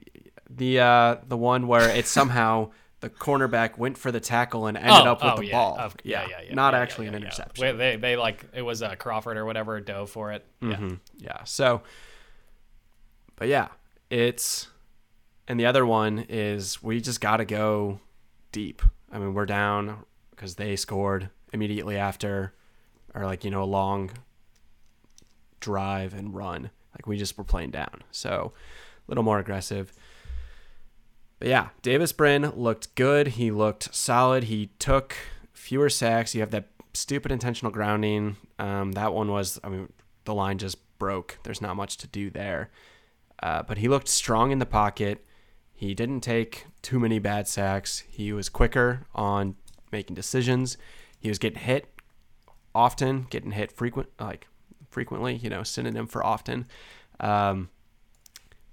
[0.49, 2.71] The uh, the one where it somehow
[3.03, 5.51] the cornerback went for the tackle and ended up with the yeah.
[5.51, 5.77] ball.
[5.77, 7.61] Of- yeah, yeah, yeah, not actually an interception.
[7.61, 10.45] Wait, they they like it was uh, Crawford or whatever dove for it.
[10.61, 10.75] Yeah.
[10.77, 10.99] Mhm.
[11.17, 11.43] Yeah.
[11.43, 11.81] So,
[13.35, 13.67] but yeah,
[14.09, 14.69] it's
[15.49, 17.99] and the other one is we just got to go
[18.53, 18.81] deep.
[19.11, 22.53] I mean, we're down because they scored immediately after,
[23.13, 24.11] or like you know a long
[25.59, 26.69] drive and run.
[26.93, 28.53] Like we just were playing down, so
[29.05, 29.91] a little more aggressive.
[31.43, 33.27] But yeah, Davis Brin looked good.
[33.27, 34.45] He looked solid.
[34.45, 35.17] He took
[35.51, 36.33] fewer sacks.
[36.33, 38.37] You have that stupid intentional grounding.
[38.59, 39.91] Um, that one was, I mean,
[40.23, 41.39] the line just broke.
[41.43, 42.71] There's not much to do there.
[43.41, 45.25] Uh, but he looked strong in the pocket.
[45.73, 48.05] He didn't take too many bad sacks.
[48.07, 49.57] He was quicker on
[49.91, 50.77] making decisions.
[51.19, 51.89] He was getting hit
[52.73, 54.47] often, getting hit frequent, like
[54.91, 56.67] frequently, you know, synonym for often.
[57.19, 57.69] Um,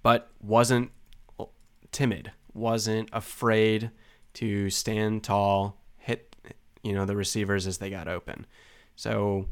[0.04, 0.92] but wasn't
[1.90, 3.90] timid, wasn't afraid
[4.34, 6.34] to stand tall, hit,
[6.82, 8.46] you know, the receivers as they got open.
[8.96, 9.48] So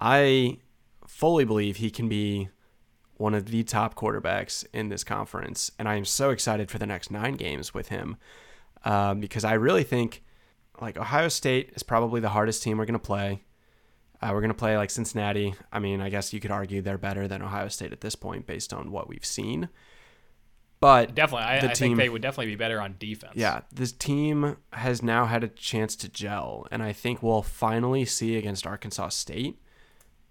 [0.00, 0.58] I
[1.06, 2.48] fully believe he can be
[3.16, 5.70] one of the top quarterbacks in this conference.
[5.78, 8.16] And I am so excited for the next nine games with him
[8.84, 10.22] um, because I really think
[10.80, 13.42] like Ohio State is probably the hardest team we're to play.
[14.22, 15.54] Uh, we're to play like Cincinnati.
[15.72, 18.46] I mean, I guess you could argue they're better than Ohio State at this point
[18.46, 19.68] based on what we've seen.
[20.80, 23.34] But Definitely, I, The I team- think they would definitely be better on defense.
[23.36, 28.06] yeah, this team has now had a chance to gel, and I think we'll finally
[28.06, 29.60] see against Arkansas State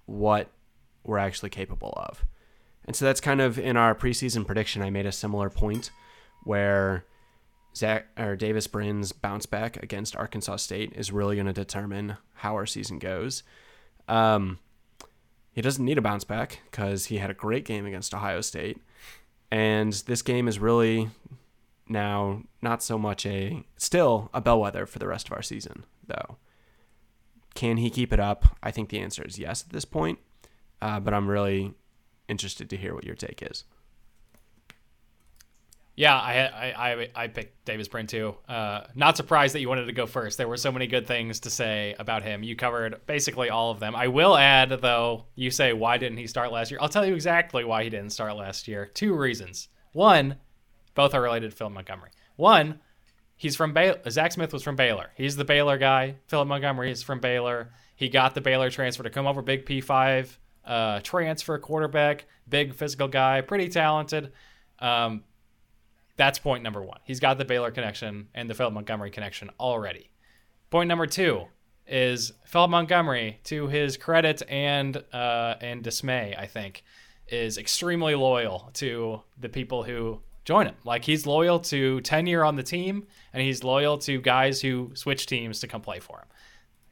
[0.08, 0.50] what
[1.04, 2.26] we're actually capable of.
[2.86, 4.82] And so that's kind of in our preseason prediction.
[4.82, 5.92] I made a similar point
[6.44, 7.06] where
[7.76, 12.56] Zach or Davis Brin's bounce back against Arkansas State is really going to determine how
[12.56, 13.44] our season goes.
[14.08, 14.58] Um,
[15.52, 18.80] he doesn't need a bounce back because he had a great game against Ohio State.
[19.52, 21.10] And this game is really
[21.88, 26.38] now not so much a still a bellwether for the rest of our season though.
[27.56, 28.58] Can he keep it up?
[28.62, 30.20] I think the answer is yes at this point
[30.82, 31.74] uh, but i'm really
[32.28, 33.64] interested to hear what your take is
[36.00, 38.38] Yeah, I I I, I picked Davis Brin too.
[38.48, 40.38] Uh, not surprised that you wanted to go first.
[40.38, 42.42] There were so many good things to say about him.
[42.42, 43.98] You covered basically all of them.
[43.98, 46.80] I will add though, you say why didn't he start last year?
[46.82, 48.86] I'll tell you exactly why he didn't start last year.
[48.86, 49.68] Two reasons.
[49.92, 50.38] One,
[50.96, 52.12] both are related to Phil Montgomery.
[52.38, 52.80] One,
[53.36, 54.00] he's from Baylor.
[54.10, 55.12] Zach Smith was from Baylor.
[55.16, 56.16] He's the Baylor guy.
[56.28, 57.74] Philip Montgomery is from Baylor.
[57.98, 63.10] He got the Baylor transfer to come over, big P5 uh, transfer quarterback, big physical
[63.10, 64.32] guy, pretty talented.
[64.80, 65.24] Um,
[66.20, 67.00] that's point number one.
[67.06, 70.10] He's got the Baylor connection and the Philip Montgomery connection already.
[70.70, 71.46] Point number two
[71.88, 76.84] is Philip Montgomery, to his credit and uh, and dismay, I think,
[77.30, 80.76] is extremely loyal to the people who join him.
[80.84, 85.26] Like he's loyal to tenure on the team, and he's loyal to guys who switch
[85.26, 86.28] teams to come play for him.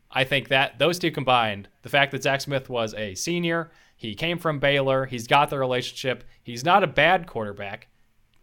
[0.09, 4.15] I think that those two combined, the fact that Zach Smith was a senior, he
[4.15, 7.89] came from Baylor, he's got the relationship, he's not a bad quarterback.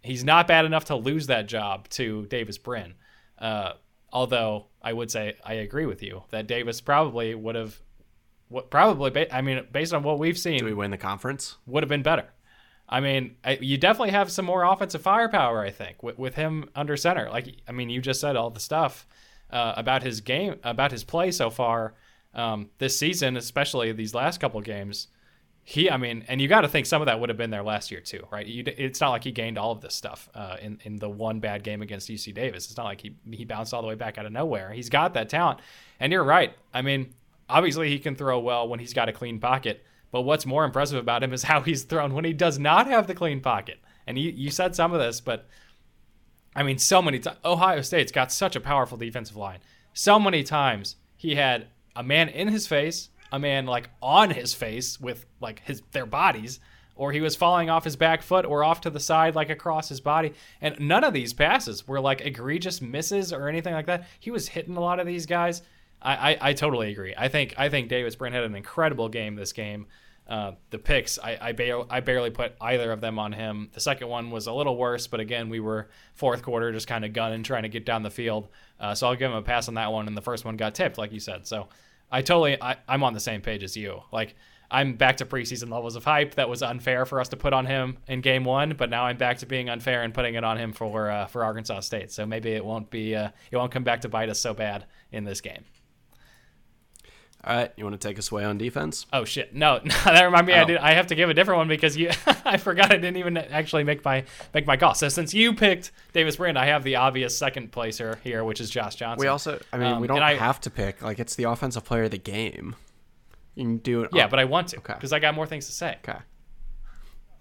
[0.04, 2.94] He's not bad enough to lose that job to Davis Brin.
[3.38, 3.72] Uh,
[4.12, 7.80] although I would say I agree with you that Davis probably would have,
[8.48, 11.56] what probably, I mean, based on what we've seen, Do we win the conference?
[11.66, 12.26] would have been better.
[12.88, 16.68] I mean, I, you definitely have some more offensive firepower, I think, with, with him
[16.74, 17.30] under center.
[17.30, 19.06] Like, I mean, you just said all the stuff
[19.50, 21.94] uh, about his game, about his play so far
[22.34, 25.08] um, this season, especially these last couple games.
[25.66, 27.62] He, I mean, and you got to think some of that would have been there
[27.62, 28.46] last year too, right?
[28.46, 31.40] You, it's not like he gained all of this stuff uh, in in the one
[31.40, 32.66] bad game against UC Davis.
[32.66, 34.72] It's not like he he bounced all the way back out of nowhere.
[34.72, 35.60] He's got that talent,
[36.00, 36.54] and you're right.
[36.74, 37.14] I mean,
[37.48, 39.82] obviously he can throw well when he's got a clean pocket.
[40.10, 43.06] But what's more impressive about him is how he's thrown when he does not have
[43.06, 43.80] the clean pocket.
[44.06, 45.48] And you, you said some of this, but
[46.54, 47.38] I mean, so many times.
[47.44, 49.58] Ohio State's got such a powerful defensive line.
[49.92, 54.54] So many times he had a man in his face, a man like on his
[54.54, 56.60] face with like his their bodies,
[56.94, 59.88] or he was falling off his back foot or off to the side like across
[59.88, 60.32] his body.
[60.60, 64.06] And none of these passes were like egregious misses or anything like that.
[64.20, 65.62] He was hitting a lot of these guys.
[66.00, 67.12] I, I, I totally agree.
[67.18, 69.86] I think I think Davis Brin had an incredible game this game.
[70.28, 73.70] Uh, the picks, I I, I barely put either of them on him.
[73.72, 77.04] The second one was a little worse, but again, we were fourth quarter just kind
[77.04, 78.46] of gunning, trying to get down the field.
[78.78, 80.06] Uh, so I'll give him a pass on that one.
[80.06, 81.48] And the first one got tipped, like you said.
[81.48, 81.68] So
[82.10, 84.02] I totally, I, I'm on the same page as you.
[84.12, 84.34] Like
[84.70, 86.34] I'm back to preseason levels of hype.
[86.34, 89.16] That was unfair for us to put on him in game one, but now I'm
[89.16, 92.10] back to being unfair and putting it on him for uh, for Arkansas State.
[92.10, 94.86] So maybe it won't be, uh, it won't come back to bite us so bad
[95.12, 95.64] in this game.
[97.46, 99.04] All right, you want to take us away on defense?
[99.12, 99.54] Oh shit!
[99.54, 100.58] No, no that reminded me.
[100.58, 100.66] I Oh.
[100.66, 100.76] did.
[100.78, 102.10] I have to give a different one because you.
[102.44, 104.24] I forgot I didn't even actually make my
[104.54, 104.94] make my call.
[104.94, 108.70] So since you picked Davis Brin, I have the obvious second placer here, which is
[108.70, 109.22] Josh Johnson.
[109.22, 111.02] We also, I mean, Um, we don't I- have to pick.
[111.02, 112.76] Like, it's the offensive player of the game.
[113.54, 114.10] You can do it.
[114.12, 114.94] yeah, on- but I want to Okay.
[114.94, 115.98] because I got more things to say.
[116.08, 116.18] okay.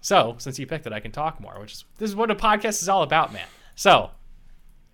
[0.00, 2.34] So since you picked it, I can talk more, which is this is what a
[2.34, 3.46] podcast is all about, man.
[3.74, 4.10] So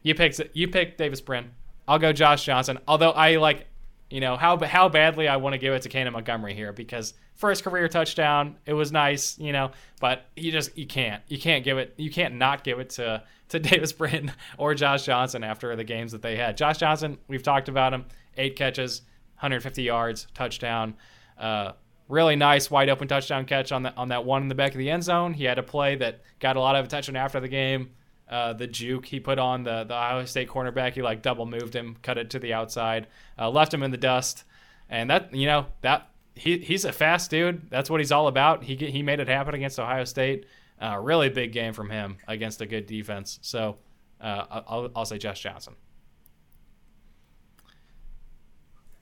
[0.03, 1.51] you picked you picked Davis Brin.
[1.89, 2.79] I'll go Josh Johnson.
[2.87, 3.67] Although I like,
[4.11, 7.15] you know how how badly I want to give it to Cannon Montgomery here because
[7.37, 11.65] first career touchdown, it was nice, you know, but you just you can't you can't
[11.65, 15.75] give it you can't not give it to to Davis Brin or Josh Johnson after
[15.77, 16.57] the games that they had.
[16.57, 18.05] Josh Johnson, we've talked about him,
[18.37, 19.03] eight catches,
[19.37, 20.97] 150 yards, touchdown.
[21.39, 21.73] Uh,
[22.09, 24.79] really nice wide open touchdown catch on that on that one in the back of
[24.79, 25.33] the end zone.
[25.33, 27.91] He had a play that got a lot of attention after the game.
[28.31, 31.75] Uh, the juke he put on the the Ohio State cornerback, he like double moved
[31.75, 34.45] him, cut it to the outside, uh, left him in the dust,
[34.89, 37.69] and that you know that he he's a fast dude.
[37.71, 38.63] That's what he's all about.
[38.63, 40.47] He he made it happen against Ohio State.
[40.81, 43.41] Uh, really big game from him against a good defense.
[43.43, 43.79] So
[44.21, 45.75] uh, I'll I'll say Josh Johnson.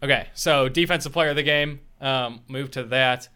[0.03, 1.81] Okay, so defensive player of the game.
[2.01, 3.29] Um, move to that.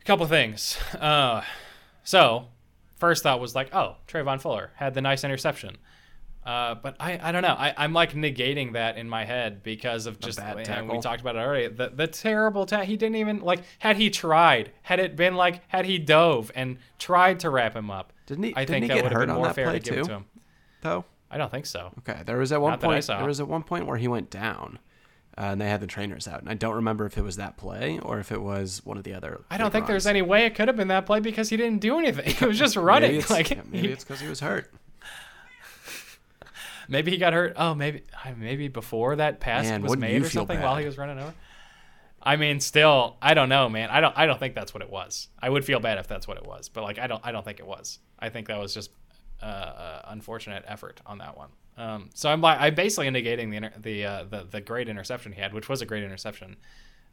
[0.00, 0.76] A couple things.
[0.98, 1.42] Uh,
[2.02, 2.48] so
[2.98, 5.76] first thought was like, oh, Travon Fuller had the nice interception.
[6.44, 7.54] Uh, but I, I don't know.
[7.58, 11.36] I, I'm like negating that in my head because of just and we talked about
[11.36, 11.68] it already.
[11.68, 12.86] The the terrible tackle.
[12.86, 13.60] He didn't even like.
[13.80, 17.90] Had he tried, had it been like, had he dove and tried to wrap him
[17.90, 19.70] up, Didn't he- I didn't think he that would have hurt been more fair to
[19.72, 20.04] play give it too?
[20.04, 20.24] to him.
[20.80, 21.04] Though.
[21.30, 21.92] I don't think so.
[21.98, 23.04] Okay, there was at one Not point.
[23.04, 23.18] saw.
[23.18, 24.78] There was at one point where he went down,
[25.38, 27.56] uh, and they had the trainers out, and I don't remember if it was that
[27.56, 29.40] play or if it was one of the other.
[29.50, 31.80] I don't think there's any way it could have been that play because he didn't
[31.80, 32.34] do anything.
[32.38, 33.10] He was just running.
[33.10, 34.72] Maybe it's, like yeah, maybe it's because he was hurt.
[36.88, 37.52] Maybe he got hurt.
[37.56, 38.02] Oh, maybe
[38.38, 41.34] maybe before that pass Man, was made or something while he was running over.
[42.22, 43.90] I mean, still, I don't know, man.
[43.90, 45.28] I don't I don't think that's what it was.
[45.38, 47.44] I would feel bad if that's what it was, but like I don't I don't
[47.44, 47.98] think it was.
[48.18, 48.90] I think that was just
[49.42, 51.50] uh, uh, unfortunate effort on that one.
[51.76, 55.40] Um, so I'm I'm basically negating the inter- the, uh, the the great interception he
[55.40, 56.56] had, which was a great interception,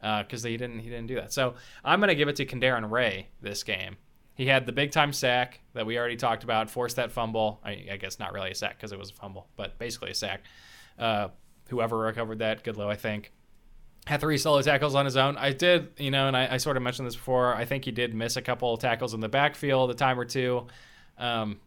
[0.00, 1.32] because he didn't he didn't do that.
[1.32, 1.54] So
[1.84, 3.96] I'm gonna give it to Kandarian Ray this game.
[4.34, 7.60] He had the big time sack that we already talked about, forced that fumble.
[7.64, 10.14] I, I guess not really a sack because it was a fumble, but basically a
[10.14, 10.42] sack.
[10.98, 11.28] Uh,
[11.68, 13.32] whoever recovered that, Goodlow, I think.
[14.06, 15.36] Had three solo tackles on his own.
[15.36, 17.54] I did, you know, and I, I sort of mentioned this before.
[17.54, 20.24] I think he did miss a couple of tackles in the backfield a time or
[20.24, 20.66] two.
[21.18, 21.58] Um,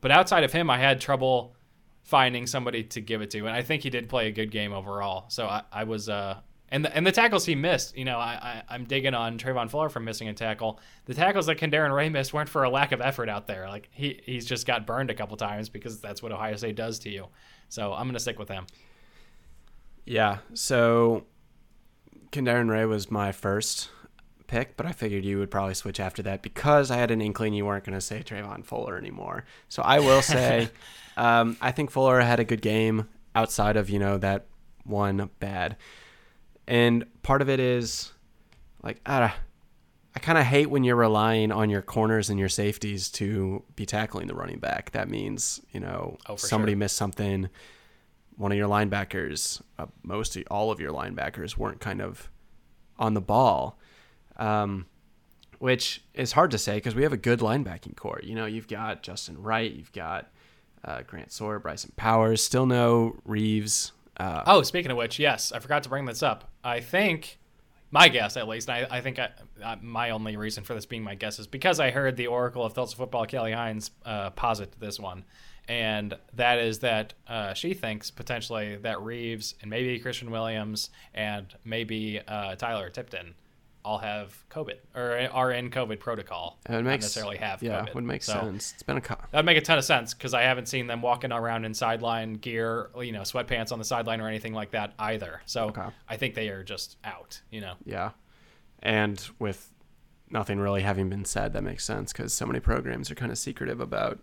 [0.00, 1.54] but outside of him, I had trouble
[2.02, 4.72] finding somebody to give it to, and I think he did play a good game
[4.72, 5.26] overall.
[5.28, 6.40] So I, I was, uh,
[6.70, 9.70] and the, and the tackles he missed, you know, I, I I'm digging on Travon
[9.70, 10.80] Fuller for missing a tackle.
[11.06, 13.68] The tackles that Kandarian Ray missed weren't for a lack of effort out there.
[13.68, 17.00] Like he he's just got burned a couple times because that's what Ohio State does
[17.00, 17.26] to you.
[17.68, 18.66] So I'm gonna stick with him.
[20.04, 20.38] Yeah.
[20.54, 21.24] So,
[22.32, 23.90] Kandarian Ray was my first
[24.50, 27.54] pick, but I figured you would probably switch after that because I had an inkling
[27.54, 29.44] you weren't going to say Travon Fuller anymore.
[29.68, 30.68] So I will say,
[31.16, 34.46] um, I think Fuller had a good game outside of you know that
[34.84, 35.76] one bad,
[36.66, 38.12] and part of it is
[38.82, 39.32] like I,
[40.14, 43.86] I kind of hate when you're relying on your corners and your safeties to be
[43.86, 44.90] tackling the running back.
[44.92, 46.78] That means you know Oh, somebody sure.
[46.78, 47.48] missed something.
[48.36, 52.30] One of your linebackers, uh, most all of your linebackers weren't kind of
[52.98, 53.78] on the ball,
[54.40, 54.86] um,
[55.58, 58.20] which is hard to say because we have a good linebacking core.
[58.22, 60.30] You know, you've got Justin Wright, you've got
[60.84, 63.92] uh, Grant Sawyer, Bryson Powers, still no Reeves.
[64.16, 66.50] Uh, Oh, speaking of which, yes, I forgot to bring this up.
[66.64, 67.38] I think
[67.90, 69.30] my guess, at least, I, I think I,
[69.62, 72.64] uh, my only reason for this being my guess is because I heard the Oracle
[72.64, 75.24] of Tulsa football, Kelly Hines, uh, posit this one,
[75.68, 81.54] and that is that uh, she thinks potentially that Reeves and maybe Christian Williams and
[81.64, 83.34] maybe uh, Tyler Tipton
[83.90, 86.58] all have COVID or are in COVID protocol.
[86.66, 87.94] it not makes necessarily have yeah, COVID.
[87.94, 88.72] would make So- sense.
[88.74, 91.02] It's been a co- That'd make a ton of sense because I haven't seen them
[91.02, 94.92] walking around in sideline gear, you know, sweatpants on the sideline or anything like that
[94.98, 95.42] either.
[95.46, 95.86] So Okay.
[96.08, 97.74] I think they are just out, you know.
[97.84, 98.10] yeah,
[98.82, 99.72] and with
[100.30, 103.38] nothing really having been said, that makes sense because so many programs are kind of
[103.38, 104.20] secretive about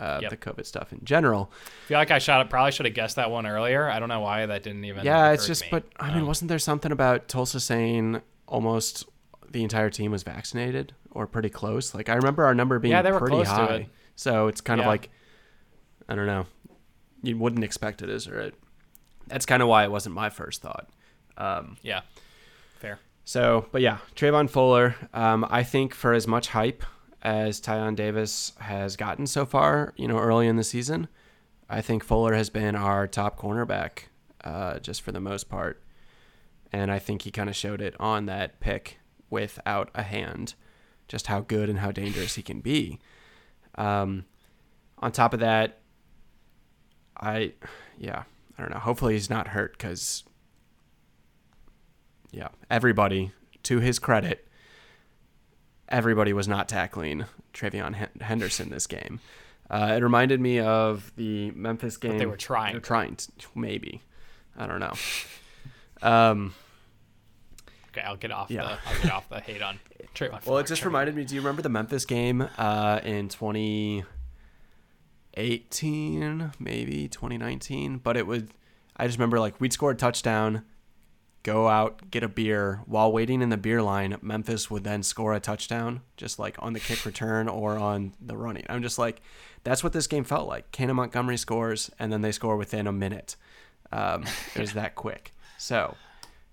[0.00, 0.30] uh, Yep.
[0.32, 1.52] the COVID stuff in general.
[1.54, 3.88] I feel like I shot probably should have guessed that one earlier.
[3.88, 5.04] I don't know why that didn't even.
[5.04, 9.06] Yeah, it's just, but I mean, Um, wasn't there something about Tulsa saying almost
[9.50, 11.94] the entire team was vaccinated or pretty close?
[11.94, 13.74] Like I remember our number being Yeah, they were pretty close to high.
[13.76, 13.86] it.
[14.16, 15.10] So it's kind of like
[16.08, 16.46] I don't know.
[17.22, 18.54] You wouldn't expect it, is it?
[19.26, 20.90] That's kind of why it wasn't my first thought.
[21.38, 22.02] Um, yeah,
[22.78, 22.98] fair.
[23.24, 24.94] so, but yeah, Travon Fuller.
[25.14, 26.84] Um, I think for as much hype
[27.22, 31.08] as Tyon Davis has gotten so far, you know, early in the season,
[31.70, 34.08] I think Fuller has been our top cornerback,
[34.44, 35.82] uh, just for the most part.
[36.74, 38.98] And I think he kind of showed it on that pick
[39.30, 40.54] without a hand,
[41.06, 42.98] just how good and how dangerous he can be.
[43.76, 44.24] Um,
[44.98, 45.78] on top of that,
[47.16, 47.52] I,
[47.96, 48.24] yeah,
[48.58, 48.80] I don't know.
[48.80, 50.24] Hopefully he's not hurt because
[52.32, 53.30] yeah, everybody,
[53.62, 54.48] to his credit,
[55.88, 59.20] everybody was not tackling TreVeyon Henderson this game.
[59.70, 62.18] Uh, it reminded me of the Memphis game.
[62.18, 62.72] they were trying.
[62.72, 64.02] They're trying, to, maybe.
[64.56, 64.94] I don't know.
[66.02, 66.52] Um,
[67.96, 68.62] Okay, I'll get off Yeah.
[68.62, 69.78] the I'll get off the hate on
[70.46, 71.24] well, it just reminded me.
[71.24, 74.04] Do you remember the Memphis game uh, in 2018,
[76.58, 77.98] maybe 2019?
[77.98, 78.50] But it would.
[78.96, 80.62] I just remember like we'd score a touchdown,
[81.42, 82.82] go out, get a beer.
[82.86, 86.72] While waiting in the beer line, Memphis would then score a touchdown, just like on
[86.74, 88.64] the kick return or on the running.
[88.68, 89.20] I'm just like,
[89.64, 90.70] that's what this game felt like.
[90.70, 93.34] Cannon Montgomery scores, and then they score within a minute.
[93.90, 94.24] Um,
[94.54, 95.32] it was that quick.
[95.58, 95.96] So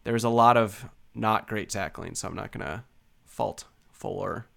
[0.03, 2.85] there was a lot of not great tackling, so I'm not gonna
[3.25, 4.47] fault Fuller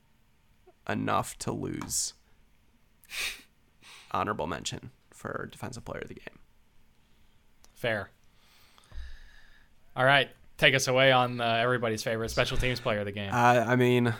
[0.89, 2.15] enough to lose
[4.11, 6.39] honorable mention for defensive player of the game.
[7.75, 8.11] Fair.
[9.97, 10.29] All right,
[10.59, 13.31] take us away on uh, everybody's favorite special teams player of the game.
[13.33, 14.15] Uh, I mean,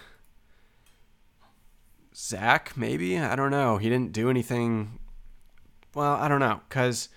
[2.15, 3.79] Zach, maybe I don't know.
[3.79, 4.99] He didn't do anything.
[5.95, 7.09] Well, I don't know because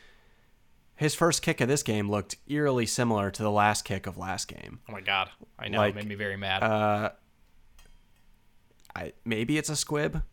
[0.98, 4.48] his first kick of this game looked eerily similar to the last kick of last
[4.48, 4.80] game.
[4.90, 6.64] oh my god, I know like, it made me very mad.
[6.64, 7.12] Uh,
[8.96, 10.24] I maybe it's a squib.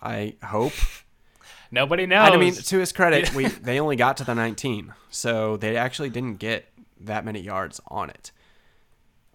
[0.00, 0.72] I hope.
[1.72, 2.30] Nobody knows.
[2.30, 6.10] I mean, to his credit, we they only got to the 19, so they actually
[6.10, 6.66] didn't get
[7.00, 8.30] that many yards on it.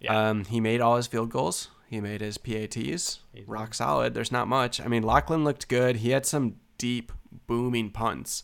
[0.00, 0.30] Yeah.
[0.30, 1.68] Um, he made all his field goals.
[1.86, 3.20] He made his PATs.
[3.46, 4.14] Rock solid.
[4.14, 4.80] There's not much.
[4.80, 5.96] I mean, Lachlan looked good.
[5.96, 7.12] He had some deep,
[7.46, 8.42] booming punts,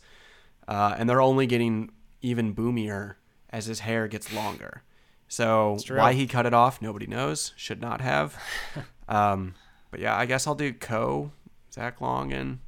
[0.68, 1.90] uh, and they're only getting
[2.22, 3.18] even boomier
[3.50, 4.82] as his hair gets longer.
[5.28, 7.52] So why he cut it off, nobody knows.
[7.56, 8.36] Should not have.
[9.08, 9.54] um,
[9.90, 11.32] but yeah, I guess I'll do Co,
[11.72, 12.58] Zach Long, and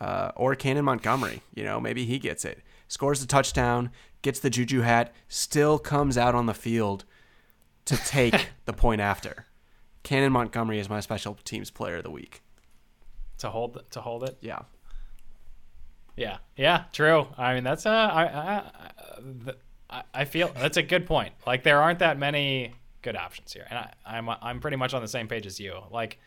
[0.00, 1.42] uh, or Cannon Montgomery.
[1.54, 3.90] You know, maybe he gets it, scores the touchdown,
[4.22, 7.04] gets the juju hat, still comes out on the field
[7.84, 9.46] to take the point after.
[10.02, 12.42] Cannon Montgomery is my special teams player of the week.
[13.38, 14.38] to hold to hold it.
[14.40, 14.60] Yeah.
[16.20, 17.26] Yeah, yeah, true.
[17.38, 18.24] I mean, that's uh, I,
[19.90, 21.32] I- I feel that's a good point.
[21.46, 25.02] Like, there aren't that many good options here, and I, I'm I'm pretty much on
[25.02, 25.80] the same page as you.
[25.90, 26.18] Like,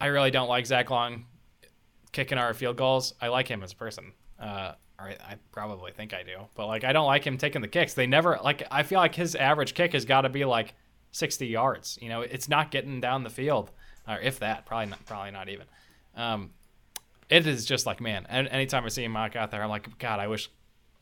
[0.00, 1.24] I really don't like Zach Long
[2.10, 3.14] kicking our field goals.
[3.22, 4.12] I like him as a person.
[4.38, 7.62] Uh, or I, I probably think I do, but like, I don't like him taking
[7.62, 7.94] the kicks.
[7.94, 8.64] They never like.
[8.70, 10.74] I feel like his average kick has got to be like
[11.12, 11.98] 60 yards.
[12.02, 13.70] You know, it's not getting down the field,
[14.08, 15.66] or if that, probably not, probably not even.
[16.16, 16.50] Um,
[17.32, 18.26] it is just like man.
[18.28, 20.50] And anytime I see him out there, I'm like, God, I wish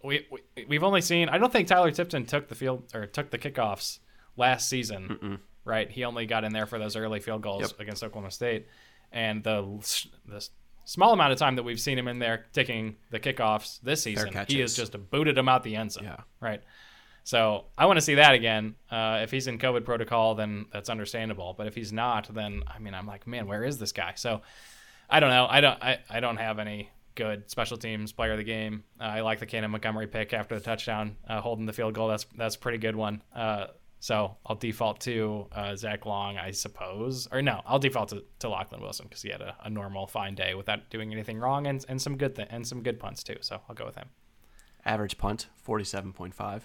[0.05, 1.29] we, we we've only seen.
[1.29, 3.99] I don't think Tyler Tipton took the field or took the kickoffs
[4.37, 5.41] last season.
[5.65, 5.91] right?
[5.91, 7.81] He only got in there for those early field goals Yep.
[7.81, 8.67] against Oklahoma State,
[9.13, 9.63] and the
[10.27, 10.49] the
[10.85, 14.33] small amount of time that we've seen him in there taking the kickoffs this season,
[14.49, 16.05] he has just booted him out the end zone.
[16.05, 16.21] Yeah.
[16.41, 16.63] Right.
[17.23, 18.75] So I want to see that again.
[18.91, 21.55] Uh, if he's in COVID protocol, then that's understandable.
[21.57, 24.15] But if he's not, then I mean, I'm like, man, where is this guy?
[24.17, 24.41] So
[25.11, 25.47] I don't know.
[25.49, 25.83] I don't.
[25.83, 28.85] I, I don't have any good special teams player of the game.
[29.01, 32.09] Uh, I like the Cannon Montgomery pick after the touchdown, uh, holding the field goal.
[32.09, 33.23] That's that's a pretty good one.
[33.35, 33.67] Uh,
[33.99, 38.49] so I'll default to uh, Zach Long, I suppose, or no, I'll default to, to
[38.49, 41.85] Lachlan Wilson because he had a, a normal fine day without doing anything wrong and,
[41.87, 43.37] and some good th- and some good punts too.
[43.41, 44.09] So I'll go with him.
[44.87, 46.63] Average punt, 47.5.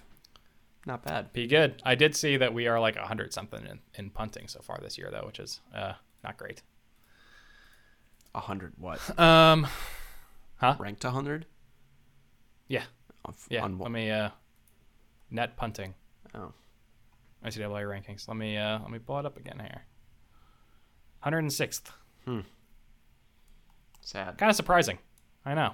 [0.85, 1.33] Not bad.
[1.33, 1.81] Be good.
[1.83, 4.97] I did see that we are like hundred something in, in punting so far this
[4.97, 5.93] year though, which is uh,
[6.23, 6.61] not great.
[8.36, 9.19] 100 what?
[9.19, 9.67] Um,
[10.57, 10.75] huh?
[10.79, 11.45] Ranked 100?
[12.67, 12.83] Yeah,
[13.49, 13.63] yeah.
[13.63, 13.86] On what?
[13.86, 14.29] Let me uh,
[15.29, 15.93] net punting.
[16.33, 16.53] Oh.
[17.45, 18.27] NCAA rankings.
[18.27, 19.83] Let me uh, let me pull it up again here.
[21.25, 21.91] 106th.
[22.25, 22.39] Hmm.
[24.01, 24.38] Sad.
[24.38, 24.99] Kind of surprising.
[25.45, 25.73] I know.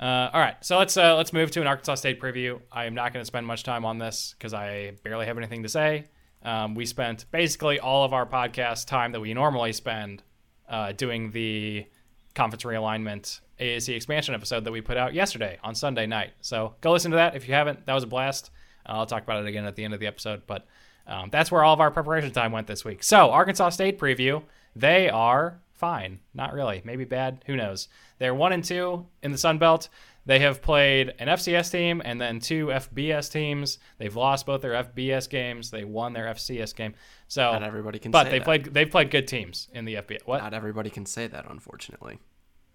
[0.00, 2.60] Uh, all right, so let's uh, let's move to an Arkansas State preview.
[2.72, 5.62] I am not going to spend much time on this because I barely have anything
[5.62, 6.06] to say.
[6.44, 10.24] Um, we spent basically all of our podcast time that we normally spend
[10.72, 11.86] uh, doing the
[12.34, 16.32] conference realignment AAC expansion episode that we put out yesterday on Sunday night.
[16.40, 17.86] So go listen to that if you haven't.
[17.86, 18.50] That was a blast.
[18.84, 20.66] Uh, I'll talk about it again at the end of the episode, but
[21.06, 23.04] um, that's where all of our preparation time went this week.
[23.04, 24.42] So Arkansas State preview.
[24.74, 27.42] They are fine, not really, maybe bad.
[27.46, 27.88] Who knows?
[28.18, 29.88] They're one and two in the Sun Belt.
[30.24, 33.78] They have played an FCS team and then two FBS teams.
[33.98, 35.72] They've lost both their FBS games.
[35.72, 36.94] They won their FCS game.
[37.26, 38.44] So, Not everybody can but say they that.
[38.44, 38.64] played.
[38.66, 40.20] They've played good teams in the FBS.
[40.24, 40.40] What?
[40.40, 42.20] Not everybody can say that, unfortunately.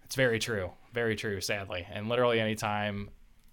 [0.04, 0.72] It's very true.
[0.92, 1.86] Very true, sadly.
[1.90, 3.08] And literally anytime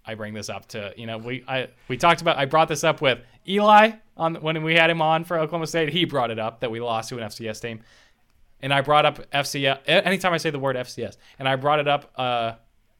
[0.05, 2.83] I bring this up to, you know, we I we talked about I brought this
[2.83, 5.89] up with Eli on when we had him on for Oklahoma State.
[5.93, 7.79] He brought it up that we lost to an FCS team.
[8.61, 11.17] And I brought up FCS anytime I say the word FCS.
[11.39, 12.53] And I brought it up uh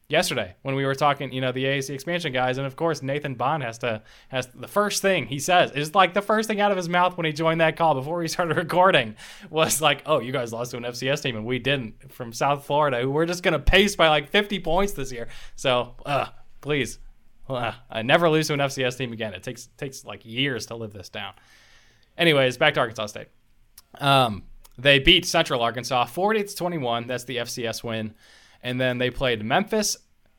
[0.08, 3.34] yesterday when we were talking, you know, the AAC expansion guys, and of course Nathan
[3.34, 6.70] Bond has to has the first thing he says is like the first thing out
[6.70, 9.16] of his mouth when he joined that call before we started recording
[9.50, 12.64] was like, "Oh, you guys lost to an FCS team and we didn't from South
[12.64, 16.26] Florida, who we're just gonna pace by like 50 points this year." So, uh,
[16.60, 16.98] please,
[17.48, 19.34] uh, I never lose to an FCS team again.
[19.34, 21.34] It takes takes like years to live this down.
[22.16, 23.28] Anyways, back to Arkansas State.
[23.98, 24.44] Um,
[24.78, 27.06] they beat Central Arkansas 48 to 21.
[27.06, 28.14] That's the FCS win.
[28.62, 29.96] And then they played Memphis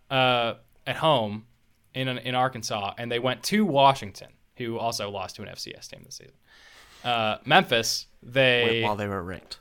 [0.09, 1.45] uh, at home
[1.93, 6.01] in in Arkansas, and they went to Washington, who also lost to an FCS team
[6.03, 6.33] this season.
[7.03, 9.59] Uh, Memphis, they Wait, while they were ranked.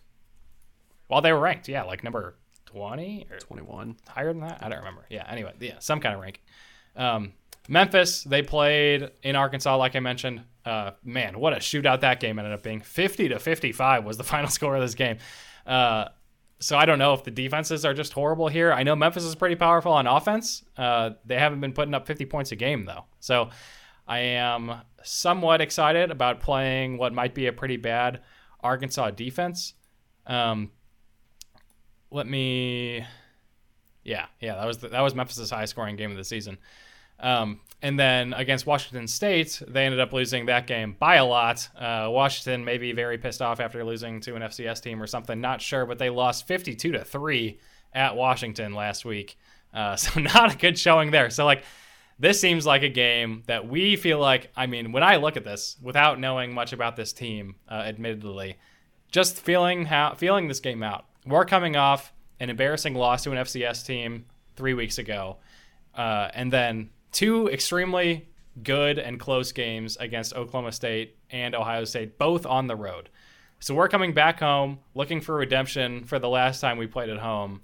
[1.06, 3.96] while they were ranked, yeah, like number 20 or 21.
[4.08, 4.58] higher than that.
[4.62, 5.06] I don't remember.
[5.08, 5.24] Yeah.
[5.28, 6.42] Anyway, yeah, some kind of rank.
[6.96, 7.32] Um,
[7.68, 10.42] Memphis, they played in Arkansas, like I mentioned.
[10.66, 12.80] Uh, man, what a shootout that game ended up being.
[12.80, 15.18] 50 to 55 was the final score of this game.
[15.66, 16.06] Uh,
[16.58, 18.72] so I don't know if the defenses are just horrible here.
[18.72, 20.64] I know Memphis is pretty powerful on offense.
[20.76, 23.04] Uh, they haven't been putting up 50 points a game though.
[23.20, 23.50] So
[24.08, 28.22] I am somewhat excited about playing what might be a pretty bad
[28.60, 29.74] Arkansas defense.
[30.26, 30.72] Um,
[32.10, 33.04] let me
[34.06, 36.58] yeah, yeah, that was the, that was Memphis' highest scoring game of the season.
[37.18, 41.68] Um, and then against Washington State, they ended up losing that game by a lot.
[41.76, 45.40] Uh, Washington may be very pissed off after losing to an FCS team or something,
[45.40, 47.58] not sure, but they lost 52 to three
[47.92, 49.38] at Washington last week.
[49.74, 51.30] Uh, so not a good showing there.
[51.30, 51.64] So like
[52.18, 54.50] this seems like a game that we feel like.
[54.56, 58.56] I mean, when I look at this without knowing much about this team, uh, admittedly,
[59.10, 61.04] just feeling how feeling this game out.
[61.26, 65.36] We're coming off an embarrassing loss to an FCS team three weeks ago,
[65.94, 68.28] uh, and then two extremely
[68.62, 73.08] good and close games against Oklahoma State and Ohio State, both on the road.
[73.58, 77.16] So we're coming back home, looking for redemption for the last time we played at
[77.16, 77.62] home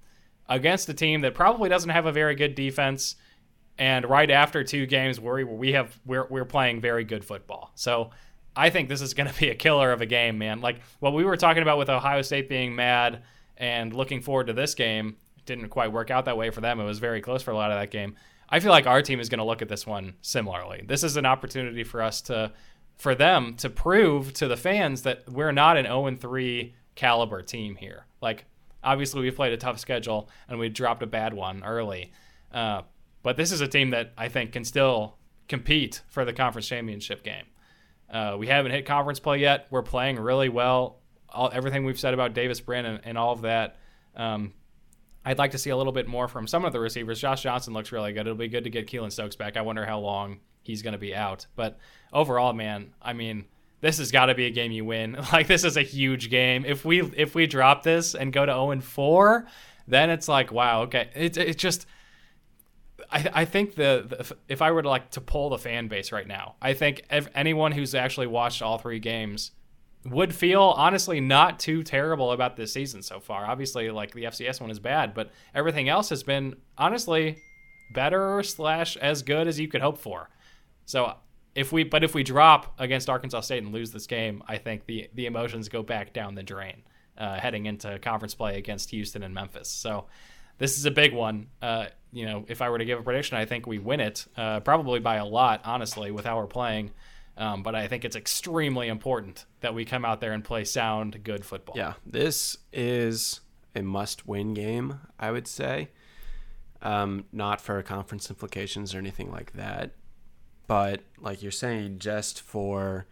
[0.48, 3.16] against a team that probably doesn't have a very good defense.
[3.76, 7.72] And right after two games where we have we're we're playing very good football.
[7.74, 8.08] So
[8.56, 10.62] I think this is going to be a killer of a game, man.
[10.62, 13.22] Like what we were talking about with Ohio State being mad
[13.58, 16.80] and looking forward to this game didn't quite work out that way for them.
[16.80, 18.16] It was very close for a lot of that game.
[18.52, 20.84] I feel like our team is going to look at this one similarly.
[20.86, 22.52] This is an opportunity for us to,
[22.96, 27.76] for them to prove to the fans that we're not an 0 3 caliber team
[27.76, 28.04] here.
[28.20, 28.44] Like,
[28.84, 32.12] obviously, we played a tough schedule and we dropped a bad one early.
[32.52, 32.82] Uh,
[33.22, 35.16] but this is a team that I think can still
[35.48, 37.46] compete for the conference championship game.
[38.10, 39.66] Uh, we haven't hit conference play yet.
[39.70, 40.98] We're playing really well.
[41.30, 43.78] All, everything we've said about Davis Brin and, and all of that.
[44.14, 44.52] Um,
[45.24, 47.20] I'd like to see a little bit more from some of the receivers.
[47.20, 48.22] Josh Johnson looks really good.
[48.22, 49.56] It'll be good to get Keylon Stokes back.
[49.56, 51.46] I wonder how long he's going to be out.
[51.54, 51.78] But
[52.12, 53.44] overall, man, I mean,
[53.80, 55.16] this has got to be a game you win.
[55.32, 56.64] Like this is a huge game.
[56.64, 59.46] If we if we drop this and go to 0 and 4,
[59.86, 61.10] then it's like wow, okay.
[61.14, 61.86] It's it's just
[63.10, 66.12] I, I think the, the if I were to like to pull the fan base
[66.12, 67.02] right now, I think
[67.34, 69.52] anyone who's actually watched all three games
[70.04, 73.46] would feel honestly not too terrible about this season so far.
[73.46, 77.38] Obviously, like the FCS one is bad, but everything else has been honestly
[77.94, 80.28] better slash as good as you could hope for.
[80.86, 81.14] So
[81.54, 84.86] if we but if we drop against Arkansas State and lose this game, I think
[84.86, 86.82] the the emotions go back down the drain
[87.16, 89.68] uh, heading into conference play against Houston and Memphis.
[89.68, 90.06] So
[90.58, 91.48] this is a big one.
[91.60, 94.26] Uh, you know, if I were to give a prediction, I think we win it,
[94.36, 96.90] uh, probably by a lot, honestly, with how we're playing.
[97.36, 101.24] Um, but I think it's extremely important that we come out there and play sound,
[101.24, 101.76] good football.
[101.76, 103.40] Yeah, this is
[103.74, 105.88] a must-win game, I would say.
[106.82, 109.92] Um, not for conference implications or anything like that,
[110.66, 113.06] but like you're saying, just for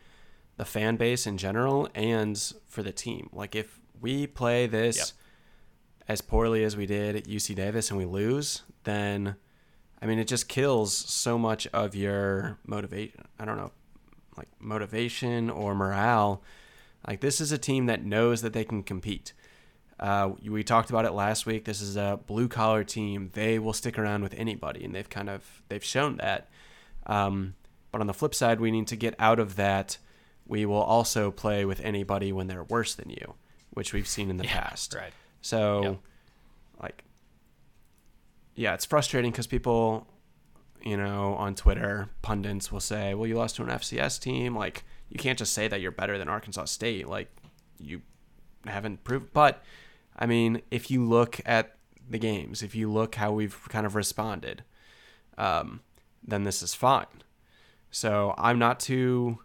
[0.57, 3.31] the fan base in general and for the team.
[3.33, 5.07] Like if we play this yep.
[6.09, 9.37] as poorly as we did at UC Davis and we lose, then
[10.03, 13.25] I mean it just kills so much of your motivation.
[13.39, 13.71] I don't know
[14.41, 16.43] like motivation or morale.
[17.07, 19.35] Like this is a team that knows that they can compete.
[19.99, 21.67] Uh, we talked about it last week.
[21.67, 23.31] This is a blue collar team.
[23.35, 26.49] They will stick around with anybody, and they've kind of they've shown that.
[27.05, 27.55] Um,
[27.93, 29.99] but on the flip side, we need to get out of that.
[30.47, 33.35] We will also play with anybody when they're worse than you,
[33.71, 34.95] which we've seen in the yeah, past.
[34.95, 35.13] Right.
[35.43, 35.99] So, yep.
[36.83, 37.05] like,
[38.55, 40.07] yeah, it's frustrating because people
[40.83, 44.57] you know, on Twitter, pundits will say, "Well, you lost to an FCS team.
[44.57, 47.09] Like, you can't just say that you're better than Arkansas State.
[47.09, 47.29] Like,
[47.79, 48.03] you
[48.67, 49.63] haven't proved." But
[50.17, 51.77] I mean, if you look at
[52.09, 54.65] the games, if you look how we've kind of responded,
[55.39, 55.81] um,
[56.23, 57.07] then this is fine.
[57.91, 59.41] So I'm not too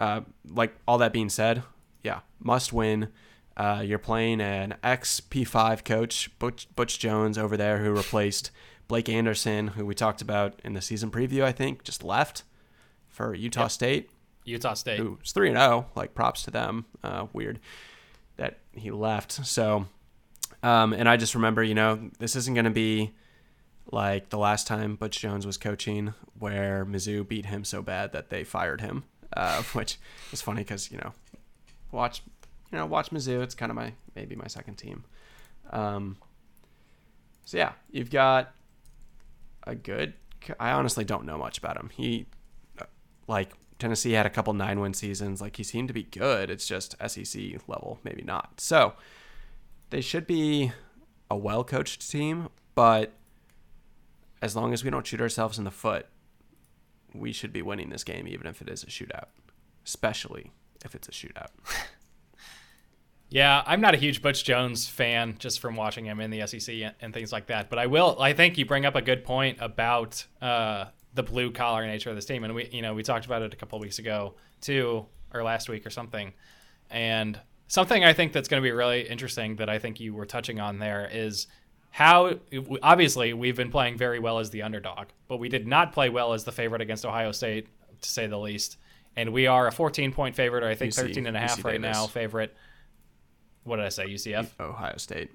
[0.00, 1.62] uh, like all that being said,
[2.02, 3.08] yeah, must win.
[3.56, 8.50] Uh, you're playing an ex P5 coach, Butch, Butch Jones over there, who replaced
[8.90, 12.42] Blake Anderson, who we talked about in the season preview, I think, just left
[13.08, 13.70] for Utah yep.
[13.70, 14.10] State.
[14.44, 14.98] Utah State.
[14.98, 15.86] Who's 3 and 0.
[15.94, 16.86] Like, props to them.
[17.04, 17.60] Uh, weird
[18.36, 19.46] that he left.
[19.46, 19.86] So,
[20.64, 23.12] um, and I just remember, you know, this isn't going to be
[23.92, 28.28] like the last time Butch Jones was coaching, where Mizzou beat him so bad that
[28.28, 29.04] they fired him,
[29.36, 29.98] uh, which
[30.32, 31.12] is funny because, you know,
[31.92, 32.22] watch,
[32.72, 33.40] you know, watch Mizzou.
[33.40, 35.04] It's kind of my, maybe my second team.
[35.70, 36.16] Um,
[37.44, 38.52] so, yeah, you've got
[39.70, 40.14] a good.
[40.58, 41.90] I honestly don't know much about him.
[41.94, 42.26] He,
[42.80, 42.84] uh,
[43.26, 45.40] like Tennessee had a couple nine win seasons.
[45.40, 46.50] Like he seemed to be good.
[46.50, 48.60] It's just SEC level, maybe not.
[48.60, 48.94] So
[49.90, 50.72] they should be
[51.30, 53.12] a well coached team, but
[54.42, 56.06] as long as we don't shoot ourselves in the foot,
[57.14, 59.26] we should be winning this game, even if it is a shootout,
[59.84, 60.52] especially
[60.84, 61.50] if it's a shootout.
[63.30, 66.92] Yeah, I'm not a huge Butch Jones fan just from watching him in the SEC
[67.00, 67.70] and, things like that.
[67.70, 68.16] But I will.
[68.20, 72.16] I think you bring up a good point about uh, the blue collar nature of
[72.16, 75.06] this team, and we, you know, we talked about it a couple weeks ago too,
[75.32, 76.32] or last week or something.
[76.90, 80.26] And something I think that's going to be really interesting that I think you were
[80.26, 81.46] touching on there is
[81.90, 82.34] how
[82.82, 86.32] obviously we've been playing very well as the underdog, but we did not play well
[86.32, 87.68] as the favorite against Ohio State,
[88.00, 88.76] to say the least.
[89.16, 91.58] And we are a 14 point favorite, or I think UC, 13 and a half
[91.58, 91.96] UC right Davis.
[91.96, 92.56] now favorite
[93.64, 94.06] what did I say?
[94.06, 94.48] UCF?
[94.60, 95.30] Ohio State.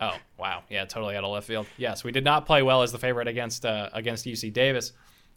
[0.00, 1.66] Oh wow, yeah, totally out of left field.
[1.76, 4.92] Yes, we did not play well as the favorite against uh, against UC Davis,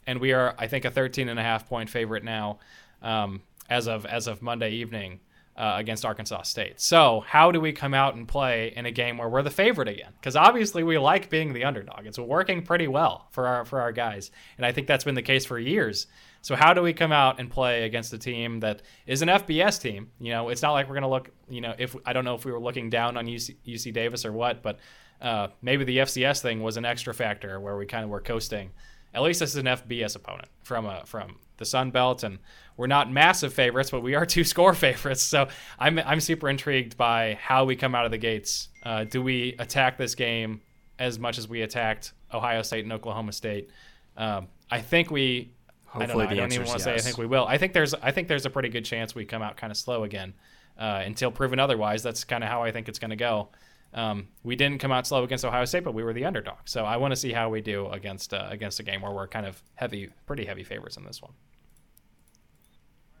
[0.06, 2.58] and we are I think a 13 and a half point favorite now,
[3.02, 5.20] um, as of as of Monday evening
[5.56, 6.80] uh, against Arkansas State.
[6.80, 9.88] So how do we come out and play in a game where we're the favorite
[9.88, 10.12] again?
[10.20, 12.06] Because obviously we like being the underdog.
[12.06, 15.22] It's working pretty well for our for our guys, and I think that's been the
[15.22, 16.08] case for years.
[16.42, 19.80] So how do we come out and play against a team that is an FBS
[19.80, 20.10] team?
[20.20, 21.30] You know, it's not like we're going to look.
[21.48, 24.24] You know, if I don't know if we were looking down on UC, UC Davis
[24.24, 24.78] or what, but
[25.20, 28.70] uh, maybe the FCS thing was an extra factor where we kind of were coasting.
[29.14, 32.38] At least this is an FBS opponent from a from the Sun Belt, and
[32.76, 35.22] we're not massive favorites, but we are two score favorites.
[35.22, 38.68] So I'm I'm super intrigued by how we come out of the gates.
[38.82, 40.60] Uh, do we attack this game
[40.98, 43.70] as much as we attacked Ohio State and Oklahoma State?
[44.16, 45.52] Um, I think we
[45.88, 46.30] Hopefully, I don't, know.
[46.30, 47.02] I don't even want to yes.
[47.02, 47.46] say I think we will.
[47.46, 49.76] I think there's I think there's a pretty good chance we come out kind of
[49.76, 50.34] slow again
[50.78, 52.02] uh, until proven otherwise.
[52.02, 53.48] That's kind of how I think it's going to go.
[53.94, 56.58] Um, we didn't come out slow against Ohio State, but we were the underdog.
[56.66, 59.28] So I want to see how we do against uh, against a game where we're
[59.28, 61.32] kind of heavy, pretty heavy favorites in this one.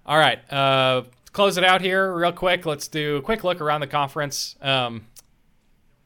[0.04, 2.66] All right, uh, close it out here real quick.
[2.66, 4.56] Let's do a quick look around the conference.
[4.60, 5.06] Um,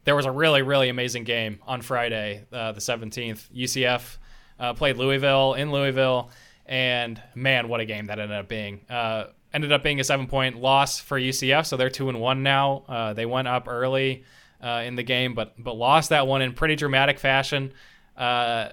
[0.05, 3.49] there was a really really amazing game on Friday, uh, the 17th.
[3.53, 4.17] UCF
[4.61, 6.31] uh, played Louisville in Louisville
[6.67, 8.81] And man, what a game that ended up being.
[8.89, 12.43] Uh, ended up being a seven point loss for UCF, so they're two and one
[12.43, 12.85] now.
[12.89, 14.25] Uh, they went up early
[14.63, 17.73] uh, in the game, but but lost that one in pretty dramatic fashion.
[18.17, 18.71] Uh,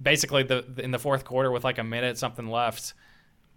[0.00, 2.94] basically, the in the fourth quarter with like a minute something left,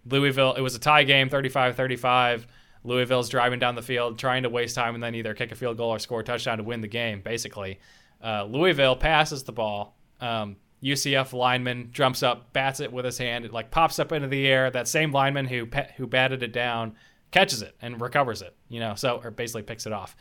[0.06, 0.54] Louisville.
[0.54, 2.46] It was a tie game, 35-35.
[2.84, 5.76] Louisville's driving down the field, trying to waste time, and then either kick a field
[5.76, 7.20] goal or score a touchdown to win the game.
[7.20, 7.80] Basically,
[8.22, 9.96] uh, Louisville passes the ball.
[10.20, 13.44] Um, UCF lineman jumps up, bats it with his hand.
[13.44, 14.70] It like pops up into the air.
[14.70, 15.66] That same lineman who
[15.96, 16.94] who batted it down
[17.30, 18.54] catches it and recovers it.
[18.68, 20.16] You know, so or basically picks it off.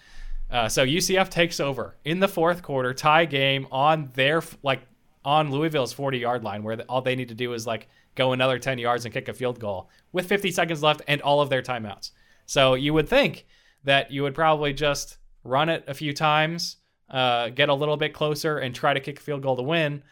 [0.50, 4.82] Uh, so UCF takes over in the fourth quarter, tie game on their like
[5.24, 8.60] on Louisville's 40 yard line, where all they need to do is like go another
[8.60, 11.62] 10 yards and kick a field goal with 50 seconds left and all of their
[11.62, 12.12] timeouts.
[12.46, 13.46] So you would think
[13.84, 16.78] that you would probably just run it a few times,
[17.10, 20.04] uh, get a little bit closer, and try to kick a field goal to win.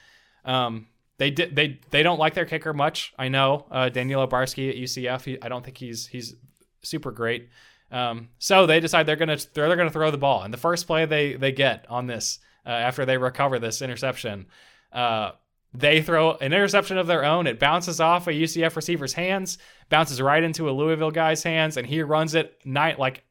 [0.45, 0.87] Um,
[1.17, 1.55] they did.
[1.55, 3.13] They they don't like their kicker much.
[3.17, 5.23] I know uh, Daniel Obarski at UCF.
[5.23, 6.35] He, I don't think he's he's
[6.81, 7.49] super great.
[7.91, 10.41] Um, so they decide they're gonna they're, they're gonna throw the ball.
[10.43, 14.47] And the first play they they get on this uh, after they recover this interception,
[14.91, 15.31] uh,
[15.73, 17.47] they throw an interception of their own.
[17.47, 21.85] It bounces off a UCF receiver's hands, bounces right into a Louisville guy's hands, and
[21.85, 23.23] he runs it nine like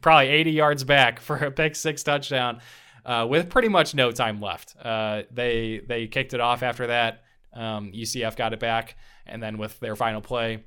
[0.00, 2.60] probably 80 yards back for a pick six touchdown
[3.06, 4.74] uh, with pretty much no time left.
[4.82, 7.22] Uh, they they kicked it off after that.
[7.54, 10.64] Um, UCF got it back, and then with their final play,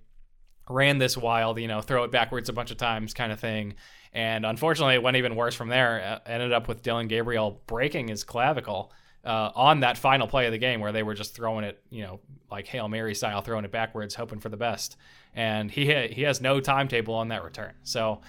[0.70, 3.76] ran this wild, you know, throw it backwards a bunch of times kind of thing.
[4.14, 6.22] And unfortunately, it went even worse from there.
[6.26, 8.92] Uh, ended up with Dillon Gabriel breaking his clavicle
[9.26, 12.04] uh, on that final play of the game where they were just throwing it, you
[12.04, 14.96] know, like Hail Mary style, throwing it backwards, hoping for the best.
[15.36, 17.74] And he he has no timetable on that return.
[17.84, 18.22] So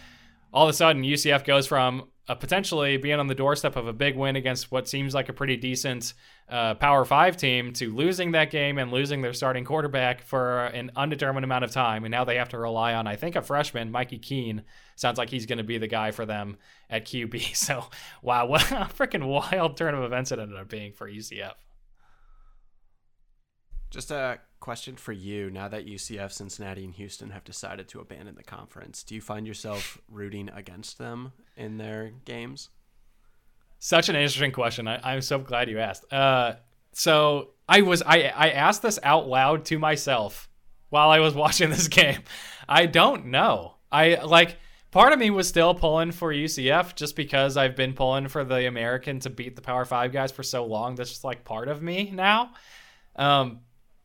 [0.53, 3.93] all of a sudden, UCF goes from uh, potentially being on the doorstep of a
[3.93, 6.15] big win against what seems like a pretty decent
[6.49, 10.93] uh, Power Five team to losing that game and losing their starting quarterback for an
[10.95, 12.05] undetermined amount of time.
[12.05, 14.63] And now they have to rely on, I think, a freshman, Mikey Keene.
[14.95, 16.57] Sounds like he's going to be the guy for them
[16.89, 17.57] at QB.
[17.57, 17.87] So,
[18.23, 21.55] wow, what a freaking wild turn of events it ended up being for UCF.
[23.91, 25.51] Just a question for you.
[25.51, 29.47] Now that UCF, Cincinnati, and Houston have decided to abandon the conference, do you find
[29.47, 32.69] yourself rooting against them in their games?
[33.79, 34.87] Such an interesting question.
[34.87, 36.11] I, am so glad you asked.
[36.13, 36.55] Uh,
[36.93, 40.49] so I was I I asked this out loud to myself
[40.91, 42.21] while I was watching this game.
[42.69, 43.77] I don't know.
[43.91, 44.59] I like
[44.91, 48.67] part of me was still pulling for UCF just because I've been pulling for the
[48.67, 50.95] American to beat the Power Five guys for so long.
[50.95, 52.51] That's just like part of me now.
[53.17, 53.61] Um,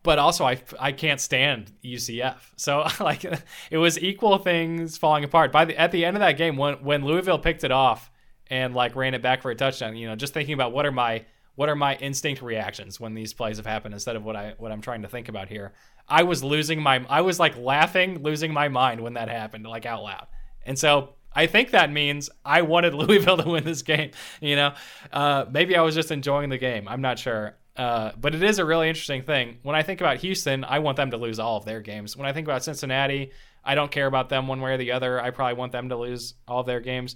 [0.06, 2.38] but also I, I can't stand UCF.
[2.56, 3.26] So like
[3.70, 5.52] it was equal things falling apart.
[5.52, 8.10] By the at the end of that game when when Louisville picked it off
[8.48, 10.92] and like ran it back for a touchdown, you know, just thinking about what are
[10.92, 11.26] my
[11.56, 14.72] what are my instinct reactions when these plays have happened instead of what I what
[14.72, 15.74] I'm trying to think about here.
[16.08, 19.86] I was losing my I was like laughing, losing my mind when that happened like
[19.86, 20.28] out loud.
[20.66, 24.12] And so I think that means I wanted Louisville to win this game.
[24.40, 24.74] You know,
[25.12, 26.88] uh, maybe I was just enjoying the game.
[26.88, 27.56] I'm not sure.
[27.76, 29.58] Uh, but it is a really interesting thing.
[29.64, 32.16] When I think about Houston, I want them to lose all of their games.
[32.16, 33.32] When I think about Cincinnati,
[33.64, 35.22] I don't care about them one way or the other.
[35.22, 37.16] I probably want them to lose all of their games.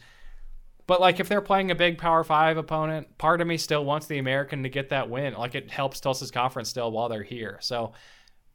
[0.86, 4.08] But like if they're playing a big Power Five opponent, part of me still wants
[4.08, 5.34] the American to get that win.
[5.36, 7.60] Like it helps Tulsa's conference still while they're here.
[7.62, 7.94] So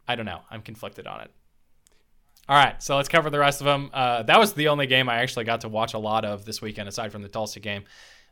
[0.06, 0.40] I don't know.
[0.50, 1.30] I'm conflicted on it.
[2.46, 3.88] All right, so let's cover the rest of them.
[3.94, 6.60] Uh, that was the only game I actually got to watch a lot of this
[6.60, 7.84] weekend, aside from the Tulsa game.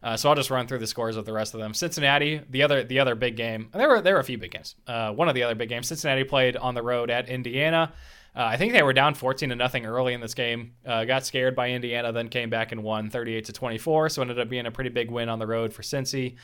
[0.03, 1.75] Uh, so I'll just run through the scores of the rest of them.
[1.75, 3.69] Cincinnati, the other the other big game.
[3.73, 4.75] There were there were a few big games.
[4.87, 5.89] Uh, one of the other big games.
[5.89, 7.93] Cincinnati played on the road at Indiana.
[8.35, 10.73] Uh, I think they were down 14 to nothing early in this game.
[10.87, 14.09] Uh, got scared by Indiana, then came back and won 38 to 24.
[14.09, 16.37] So ended up being a pretty big win on the road for Cincy.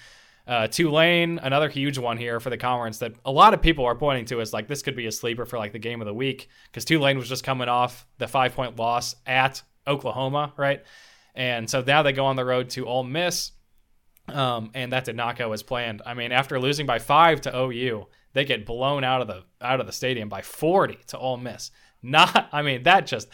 [0.47, 3.95] Uh, Tulane, another huge one here for the conference that a lot of people are
[3.95, 6.15] pointing to as like this could be a sleeper for like the game of the
[6.15, 10.83] week because Tulane was just coming off the five point loss at Oklahoma, right?
[11.39, 13.53] And so now they go on the road to Ole Miss,
[14.27, 16.03] um, and that did not go as planned.
[16.05, 19.79] I mean, after losing by five to OU, they get blown out of the out
[19.79, 21.71] of the stadium by 40 to Ole Miss.
[22.03, 23.29] Not, I mean, that just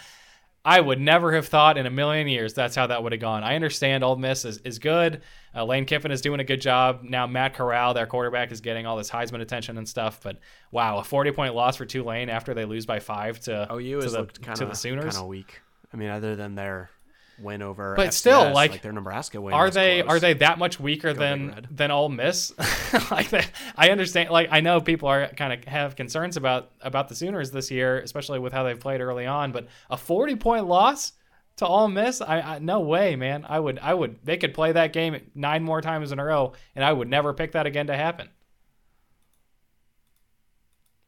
[0.67, 3.43] I would never have thought in a million years that's how that would have gone.
[3.43, 5.23] I understand Ole Miss is, is good.
[5.55, 7.01] Uh, Lane Kiffin is doing a good job.
[7.03, 10.21] Now Matt Corral, their quarterback, is getting all this Heisman attention and stuff.
[10.23, 10.41] But
[10.71, 14.11] wow, a 40 point loss for Tulane after they lose by five to, OU to,
[14.11, 15.15] the, kinda, to the Sooners.
[15.15, 15.61] Kind of weak.
[15.93, 16.91] I mean, other than their
[17.39, 17.95] win over.
[17.97, 19.55] But FCS, still, like, like, their Nebraska win.
[19.55, 20.17] Are they close.
[20.17, 22.53] are they that much weaker Go than than Ole Miss?
[23.11, 24.31] like that, I understand.
[24.31, 27.99] Like I know people are kind of have concerns about about the Sooners this year,
[27.99, 29.53] especially with how they've played early on.
[29.53, 31.13] But a forty point loss
[31.57, 33.47] to Ole Miss, I, I no way, man.
[33.49, 36.53] I would I would they could play that game nine more times in a row,
[36.75, 38.29] and I would never pick that again to happen.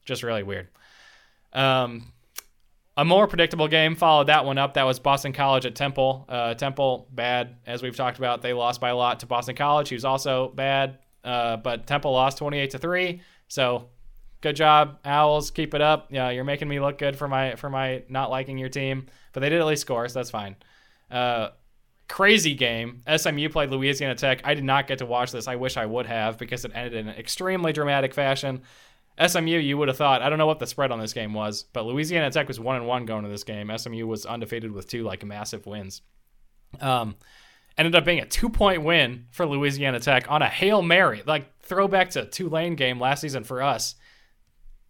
[0.05, 0.69] Just really weird.
[1.53, 2.13] Um,
[2.97, 4.75] a more predictable game followed that one up.
[4.75, 6.25] That was Boston College at Temple.
[6.29, 8.41] Uh, Temple bad, as we've talked about.
[8.41, 10.99] They lost by a lot to Boston College, who's also bad.
[11.23, 13.21] Uh, but Temple lost 28 to three.
[13.49, 13.91] So
[14.41, 15.51] good job, Owls.
[15.51, 16.09] Keep it up.
[16.11, 19.07] Yeah, you're making me look good for my for my not liking your team.
[19.33, 20.57] But they did at least score, so that's fine.
[21.11, 21.51] Uh,
[22.09, 23.03] crazy game.
[23.15, 24.41] SMU played Louisiana Tech.
[24.45, 25.49] I did not get to watch this.
[25.49, 28.63] I wish I would have because it ended in an extremely dramatic fashion.
[29.25, 30.21] SMU, you would have thought.
[30.21, 32.77] I don't know what the spread on this game was, but Louisiana Tech was one
[32.77, 33.71] and one going to this game.
[33.77, 36.03] SMU was undefeated with two like massive wins.
[36.81, 37.17] Um,
[37.79, 41.61] ended up being a two point win for Louisiana Tech on a hail mary, like
[41.61, 43.95] throwback to Tulane game last season for us.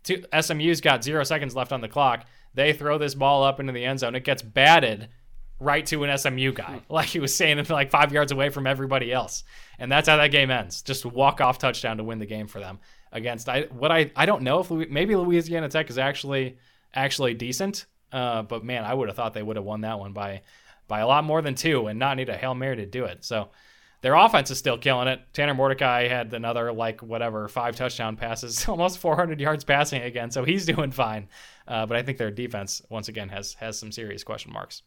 [0.03, 2.27] Two, SMU's got zero seconds left on the clock.
[2.55, 4.15] They throw this ball up into the end zone.
[4.15, 5.09] It gets batted
[5.61, 9.13] right to an SMU guy, like he was saying like five yards away from everybody
[9.13, 9.45] else,
[9.79, 10.83] and that's how that game ends.
[10.83, 12.81] Just walk off touchdown to win the game for them
[13.17, 16.59] against I what I I don't know if maybe Louisiana Tech is actually
[16.95, 20.13] actually decent, uh, but man, I would have thought they would have won that one
[20.13, 20.43] by
[20.87, 23.25] by a lot more than two and not need a hail mary to do it.
[23.25, 23.49] So
[24.03, 25.21] their offense is still killing it.
[25.33, 30.45] Tanner Mordecai had another like whatever five touchdown passes, almost 400 yards passing again, so
[30.45, 31.29] he's doing fine.
[31.67, 34.83] Uh, but I think their defense once again has has some serious question marks.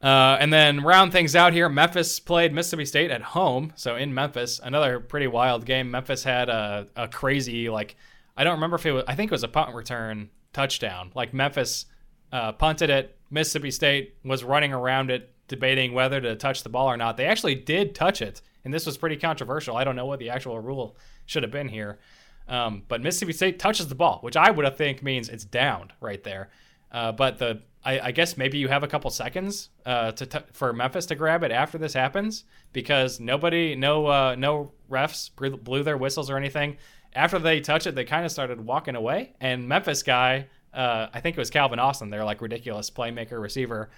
[0.00, 3.72] Uh, and then round things out here, Memphis played Mississippi State at home.
[3.74, 5.90] So in Memphis, another pretty wild game.
[5.90, 7.96] Memphis had a, a crazy, like,
[8.36, 11.10] I don't remember if it was, I think it was a punt return touchdown.
[11.14, 11.86] Like Memphis
[12.32, 13.18] uh, punted it.
[13.30, 17.16] Mississippi State was running around it, debating whether to touch the ball or not.
[17.16, 18.40] They actually did touch it.
[18.64, 19.76] And this was pretty controversial.
[19.76, 20.96] I don't know what the actual rule
[21.26, 21.98] should have been here.
[22.46, 25.92] Um, but Mississippi State touches the ball, which I would have think means it's downed
[26.00, 26.50] right there.
[26.90, 30.38] Uh, but the I, I, guess maybe you have a couple seconds uh, to t-
[30.52, 35.30] for Memphis to grab it after this happens because nobody, no, uh, no refs
[35.62, 36.76] blew their whistles or anything.
[37.14, 39.34] After they touch it, they kind of started walking away.
[39.40, 43.90] And Memphis guy, uh, I think it was Calvin Austin, their like ridiculous playmaker, receiver,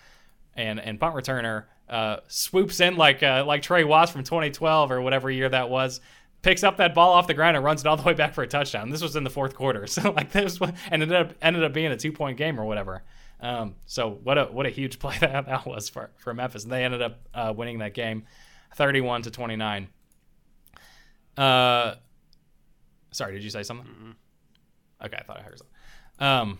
[0.55, 5.01] and and punt returner, uh, swoops in like uh, like Trey Watts from 2012 or
[5.01, 6.01] whatever year that was
[6.43, 8.43] picks up that ball off the ground and runs it all the way back for
[8.43, 8.91] a touchdown.
[8.91, 11.73] This was in the fourth quarter, so like this and it ended up ended up
[11.73, 13.03] being a two point game or whatever.
[13.43, 16.65] Um, so what a what a huge play that, that was for, for Memphis.
[16.65, 18.25] And they ended up uh, winning that game,
[18.75, 19.89] thirty one to twenty nine.
[21.37, 21.95] Uh,
[23.13, 23.87] sorry, did you say something?
[23.87, 24.11] Mm-hmm.
[25.07, 25.77] Okay, I thought I heard something.
[26.19, 26.59] Um,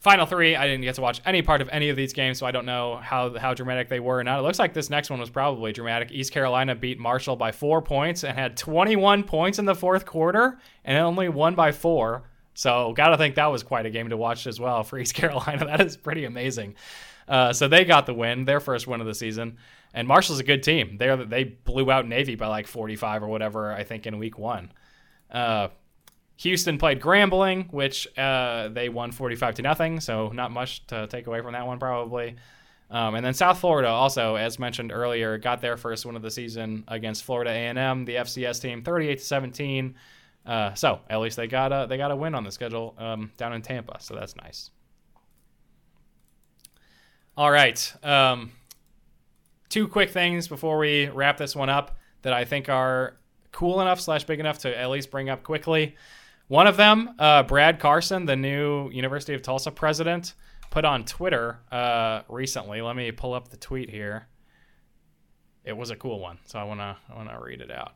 [0.00, 2.46] final three, I didn't get to watch any part of any of these games, so
[2.46, 4.22] I don't know how how dramatic they were.
[4.22, 6.10] Now it looks like this next one was probably dramatic.
[6.10, 10.58] East Carolina beat Marshall by four points and had 21 points in the fourth quarter,
[10.84, 12.24] and only won by four.
[12.54, 15.14] So, got to think that was quite a game to watch as well for East
[15.14, 15.64] Carolina.
[15.66, 16.74] That is pretty amazing.
[17.28, 19.58] Uh, so they got the win, their first win of the season.
[19.94, 20.96] And Marshall's a good team.
[20.96, 24.72] They they blew out Navy by like 45 or whatever, I think, in week one.
[25.30, 25.68] Uh,
[26.38, 30.00] Houston played Grambling, which uh, they won 45 to nothing.
[30.00, 32.36] So not much to take away from that one, probably.
[32.90, 36.30] Um, and then South Florida also, as mentioned earlier, got their first win of the
[36.30, 39.94] season against Florida A&M, the FCS team, 38 to 17.
[40.44, 43.30] Uh, so at least they got a they got a win on the schedule um,
[43.36, 44.70] down in Tampa, so that's nice.
[47.36, 48.52] All right, um,
[49.68, 53.16] two quick things before we wrap this one up that I think are
[53.52, 55.96] cool enough slash big enough to at least bring up quickly.
[56.48, 60.34] One of them, uh, Brad Carson, the new University of Tulsa president,
[60.70, 62.82] put on Twitter uh, recently.
[62.82, 64.26] Let me pull up the tweet here.
[65.64, 67.92] It was a cool one, so I wanna I wanna read it out.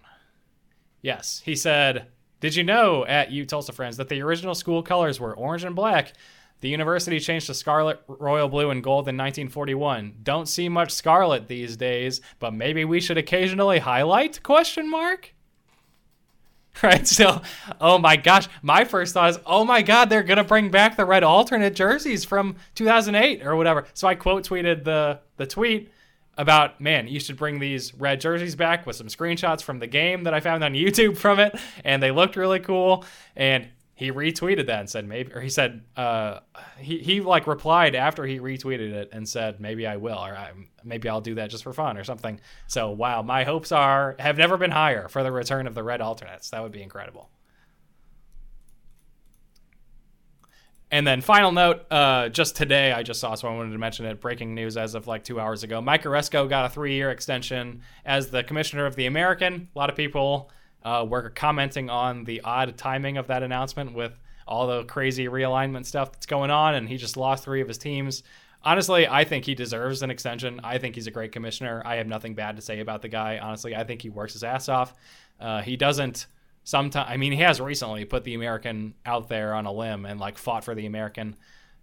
[1.02, 2.06] Yes, he said.
[2.40, 5.74] Did you know at U Tulsa Friends that the original school colors were orange and
[5.74, 6.12] black?
[6.60, 10.16] The university changed to scarlet, royal blue, and gold in 1941.
[10.22, 14.42] Don't see much scarlet these days, but maybe we should occasionally highlight?
[14.42, 15.32] Question mark.
[16.82, 17.08] Right.
[17.08, 17.40] So,
[17.80, 21.06] oh my gosh, my first thought is, oh my god, they're gonna bring back the
[21.06, 23.86] red alternate jerseys from 2008 or whatever.
[23.94, 25.90] So I quote tweeted the the tweet
[26.36, 30.24] about man, you should bring these red jerseys back with some screenshots from the game
[30.24, 33.04] that I found on YouTube from it, and they looked really cool.
[33.34, 36.40] And he retweeted that and said maybe, or he said uh,
[36.78, 40.36] he he like replied after he retweeted it and said maybe I will, or
[40.84, 42.38] maybe I'll do that just for fun or something.
[42.66, 46.02] So wow, my hopes are have never been higher for the return of the red
[46.02, 46.50] alternates.
[46.50, 47.30] That would be incredible.
[50.90, 54.06] And then final note, uh, just today I just saw, so I wanted to mention
[54.06, 54.20] it.
[54.20, 55.80] Breaking news as of like two hours ago.
[55.80, 59.68] Mike Aresco got a three-year extension as the commissioner of the American.
[59.74, 60.50] A lot of people
[60.84, 65.86] uh, were commenting on the odd timing of that announcement with all the crazy realignment
[65.86, 68.22] stuff that's going on, and he just lost three of his teams.
[68.62, 70.60] Honestly, I think he deserves an extension.
[70.62, 71.82] I think he's a great commissioner.
[71.84, 73.38] I have nothing bad to say about the guy.
[73.38, 74.94] Honestly, I think he works his ass off.
[75.40, 76.26] Uh, he doesn't
[76.66, 80.20] sometimes I mean he has recently put the American out there on a limb and
[80.20, 81.36] like fought for the American.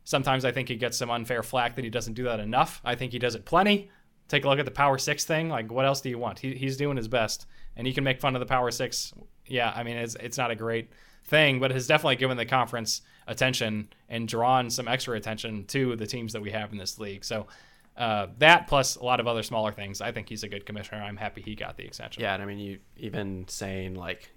[0.04, 2.82] Sometimes I think he gets some unfair flack that he doesn't do that enough.
[2.84, 3.90] I think he does it plenty.
[4.28, 5.50] Take a look at the Power Six thing.
[5.50, 6.40] Like, what else do you want?
[6.40, 7.46] He, he's doing his best,
[7.76, 9.14] and he can make fun of the Power Six.
[9.48, 10.90] Yeah, I mean, it's it's not a great
[11.26, 16.06] thing, but has definitely given the conference attention and drawn some extra attention to the
[16.06, 17.24] teams that we have in this league.
[17.24, 17.48] So
[17.96, 21.02] uh, that plus a lot of other smaller things, I think he's a good commissioner.
[21.02, 22.22] I'm happy he got the extension.
[22.22, 24.33] Yeah, and I mean, you even saying like,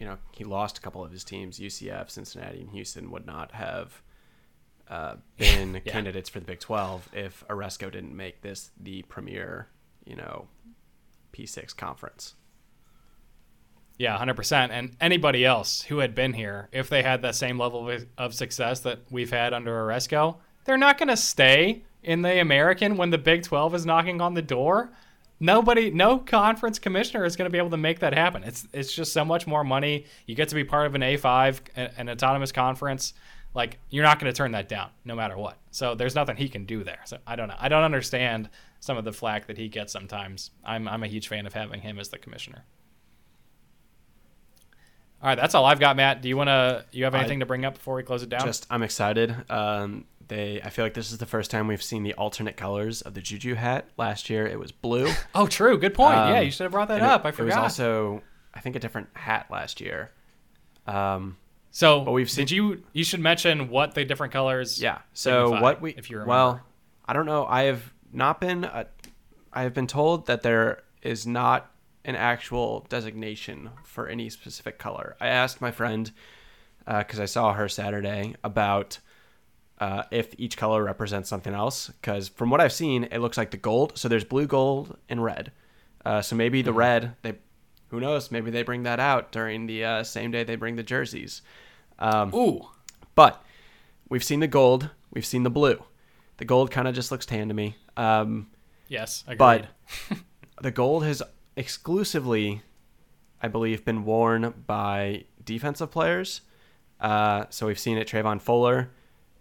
[0.00, 3.52] you know, he lost a couple of his teams, UCF, Cincinnati, and Houston would not
[3.52, 4.02] have
[4.88, 5.92] uh, been yeah.
[5.92, 9.68] candidates for the Big 12 if Aresco didn't make this the premier,
[10.04, 10.48] you know,
[11.32, 12.34] P6 conference.
[13.98, 14.70] Yeah, 100%.
[14.70, 18.80] And anybody else who had been here, if they had that same level of success
[18.80, 23.18] that we've had under Aresco, they're not going to stay in the American when the
[23.18, 24.90] Big 12 is knocking on the door.
[25.42, 28.44] Nobody, no conference commissioner is going to be able to make that happen.
[28.44, 30.04] It's it's just so much more money.
[30.26, 31.60] You get to be part of an A5,
[31.96, 33.14] an autonomous conference.
[33.54, 35.56] Like you're not going to turn that down, no matter what.
[35.70, 37.00] So there's nothing he can do there.
[37.06, 37.56] So I don't know.
[37.58, 38.50] I don't understand
[38.80, 40.50] some of the flack that he gets sometimes.
[40.62, 42.64] I'm I'm a huge fan of having him as the commissioner.
[45.22, 46.22] All right, that's all I've got, Matt.
[46.22, 46.84] Do you want to?
[46.92, 48.44] You have anything I, to bring up before we close it down?
[48.46, 49.34] Just, I'm excited.
[49.50, 53.02] Um, they, I feel like this is the first time we've seen the alternate colors
[53.02, 53.86] of the Juju hat.
[53.96, 55.12] Last year it was blue.
[55.34, 55.76] oh, true.
[55.76, 56.16] Good point.
[56.16, 57.24] Um, yeah, you should have brought that up.
[57.24, 57.42] It, I forgot.
[57.42, 58.22] It was also,
[58.54, 60.12] I think, a different hat last year.
[60.86, 61.36] Um,
[61.72, 62.46] so, but we've seen.
[62.46, 62.84] Did you?
[62.92, 64.80] You should mention what the different colors.
[64.80, 64.98] Yeah.
[65.12, 65.94] So what we?
[65.94, 66.30] If you remember.
[66.30, 66.60] Well,
[67.06, 67.44] I don't know.
[67.46, 68.64] I have not been.
[68.64, 68.84] Uh,
[69.52, 71.72] I have been told that there is not
[72.04, 75.16] an actual designation for any specific color.
[75.20, 76.10] I asked my friend
[76.86, 79.00] because uh, I saw her Saturday about
[79.80, 81.88] uh, if each color represents something else.
[81.88, 83.98] Because from what I've seen, it looks like the gold.
[83.98, 85.52] So there's blue, gold, and red.
[86.04, 86.78] Uh, so maybe the mm-hmm.
[86.78, 87.34] red, they,
[87.88, 88.30] who knows?
[88.30, 91.42] Maybe they bring that out during the uh, same day they bring the jerseys.
[91.98, 92.68] Um, Ooh.
[93.14, 93.42] But
[94.08, 95.82] we've seen the gold, we've seen the blue.
[96.36, 97.76] The gold kind of just looks tan to me.
[97.96, 98.48] Um,
[98.88, 99.38] yes, agreed.
[99.38, 99.66] But
[100.62, 101.22] the gold has
[101.56, 102.62] exclusively,
[103.42, 106.40] I believe, been worn by defensive players.
[106.98, 108.90] Uh, so we've seen it Travon Fuller,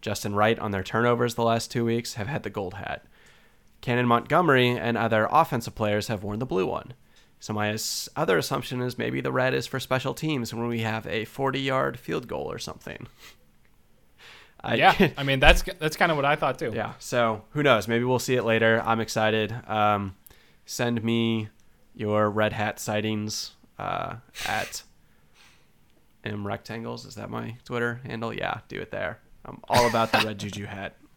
[0.01, 3.05] Justin Wright on their turnovers the last two weeks have had the gold hat.
[3.81, 6.93] Cannon Montgomery and other offensive players have worn the blue one.
[7.39, 7.77] So my
[8.15, 11.97] other assumption is maybe the red is for special teams when we have a 40-yard
[11.97, 13.07] field goal or something.
[14.61, 16.71] I, yeah, I mean that's that's kind of what I thought too.
[16.75, 17.87] Yeah, so who knows?
[17.87, 18.83] Maybe we'll see it later.
[18.85, 19.55] I'm excited.
[19.67, 20.17] Um,
[20.65, 21.47] send me
[21.95, 24.83] your red hat sightings uh, at
[26.25, 27.05] m rectangles.
[27.05, 28.33] Is that my Twitter handle?
[28.33, 29.19] Yeah, do it there.
[29.49, 30.95] I'm all about the red juju hat.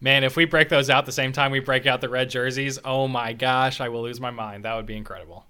[0.00, 2.78] Man, if we break those out the same time we break out the red jerseys,
[2.84, 4.64] oh my gosh, I will lose my mind.
[4.64, 5.46] That would be incredible.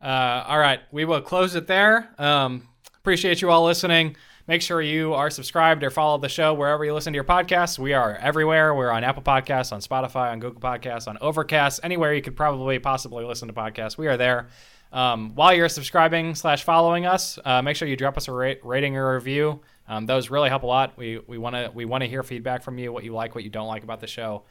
[0.00, 2.08] Uh, all right, we will close it there.
[2.18, 4.16] Um, appreciate you all listening.
[4.46, 7.78] Make sure you are subscribed or follow the show wherever you listen to your podcasts.
[7.78, 8.74] We are everywhere.
[8.74, 12.78] We're on Apple Podcasts, on Spotify, on Google Podcasts, on Overcast, anywhere you could probably
[12.78, 13.96] possibly listen to podcasts.
[13.96, 14.48] We are there.
[14.94, 18.96] Um, while you're subscribing slash following us, uh, make sure you drop us a rating
[18.96, 19.60] or review.
[19.88, 20.96] Um, those really help a lot.
[20.96, 23.42] We we want to we want to hear feedback from you, what you like, what
[23.42, 24.44] you don't like about the show.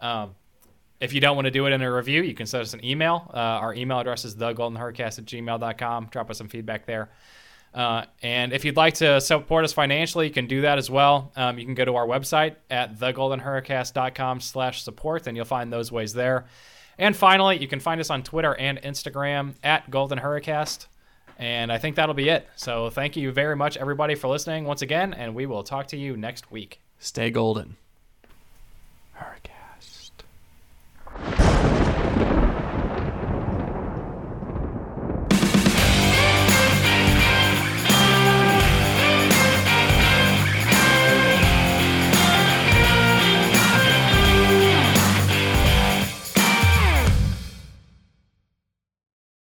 [0.00, 0.34] Um,
[1.00, 2.84] if you don't want to do it in a review, you can send us an
[2.84, 3.30] email.
[3.32, 6.08] Uh, our email address is thegoldenhurricast at gmail.com.
[6.10, 7.10] Drop us some feedback there.
[7.72, 11.30] Uh, and if you'd like to support us financially, you can do that as well.
[11.36, 15.92] Um, you can go to our website at thegoldenhurricast.com slash support, and you'll find those
[15.92, 16.46] ways there.
[17.00, 20.86] And finally, you can find us on Twitter and Instagram at Golden Hurricast.
[21.38, 22.46] And I think that'll be it.
[22.56, 25.96] So thank you very much, everybody, for listening once again, and we will talk to
[25.96, 26.78] you next week.
[26.98, 27.78] Stay golden.
[29.12, 29.54] Hurricane.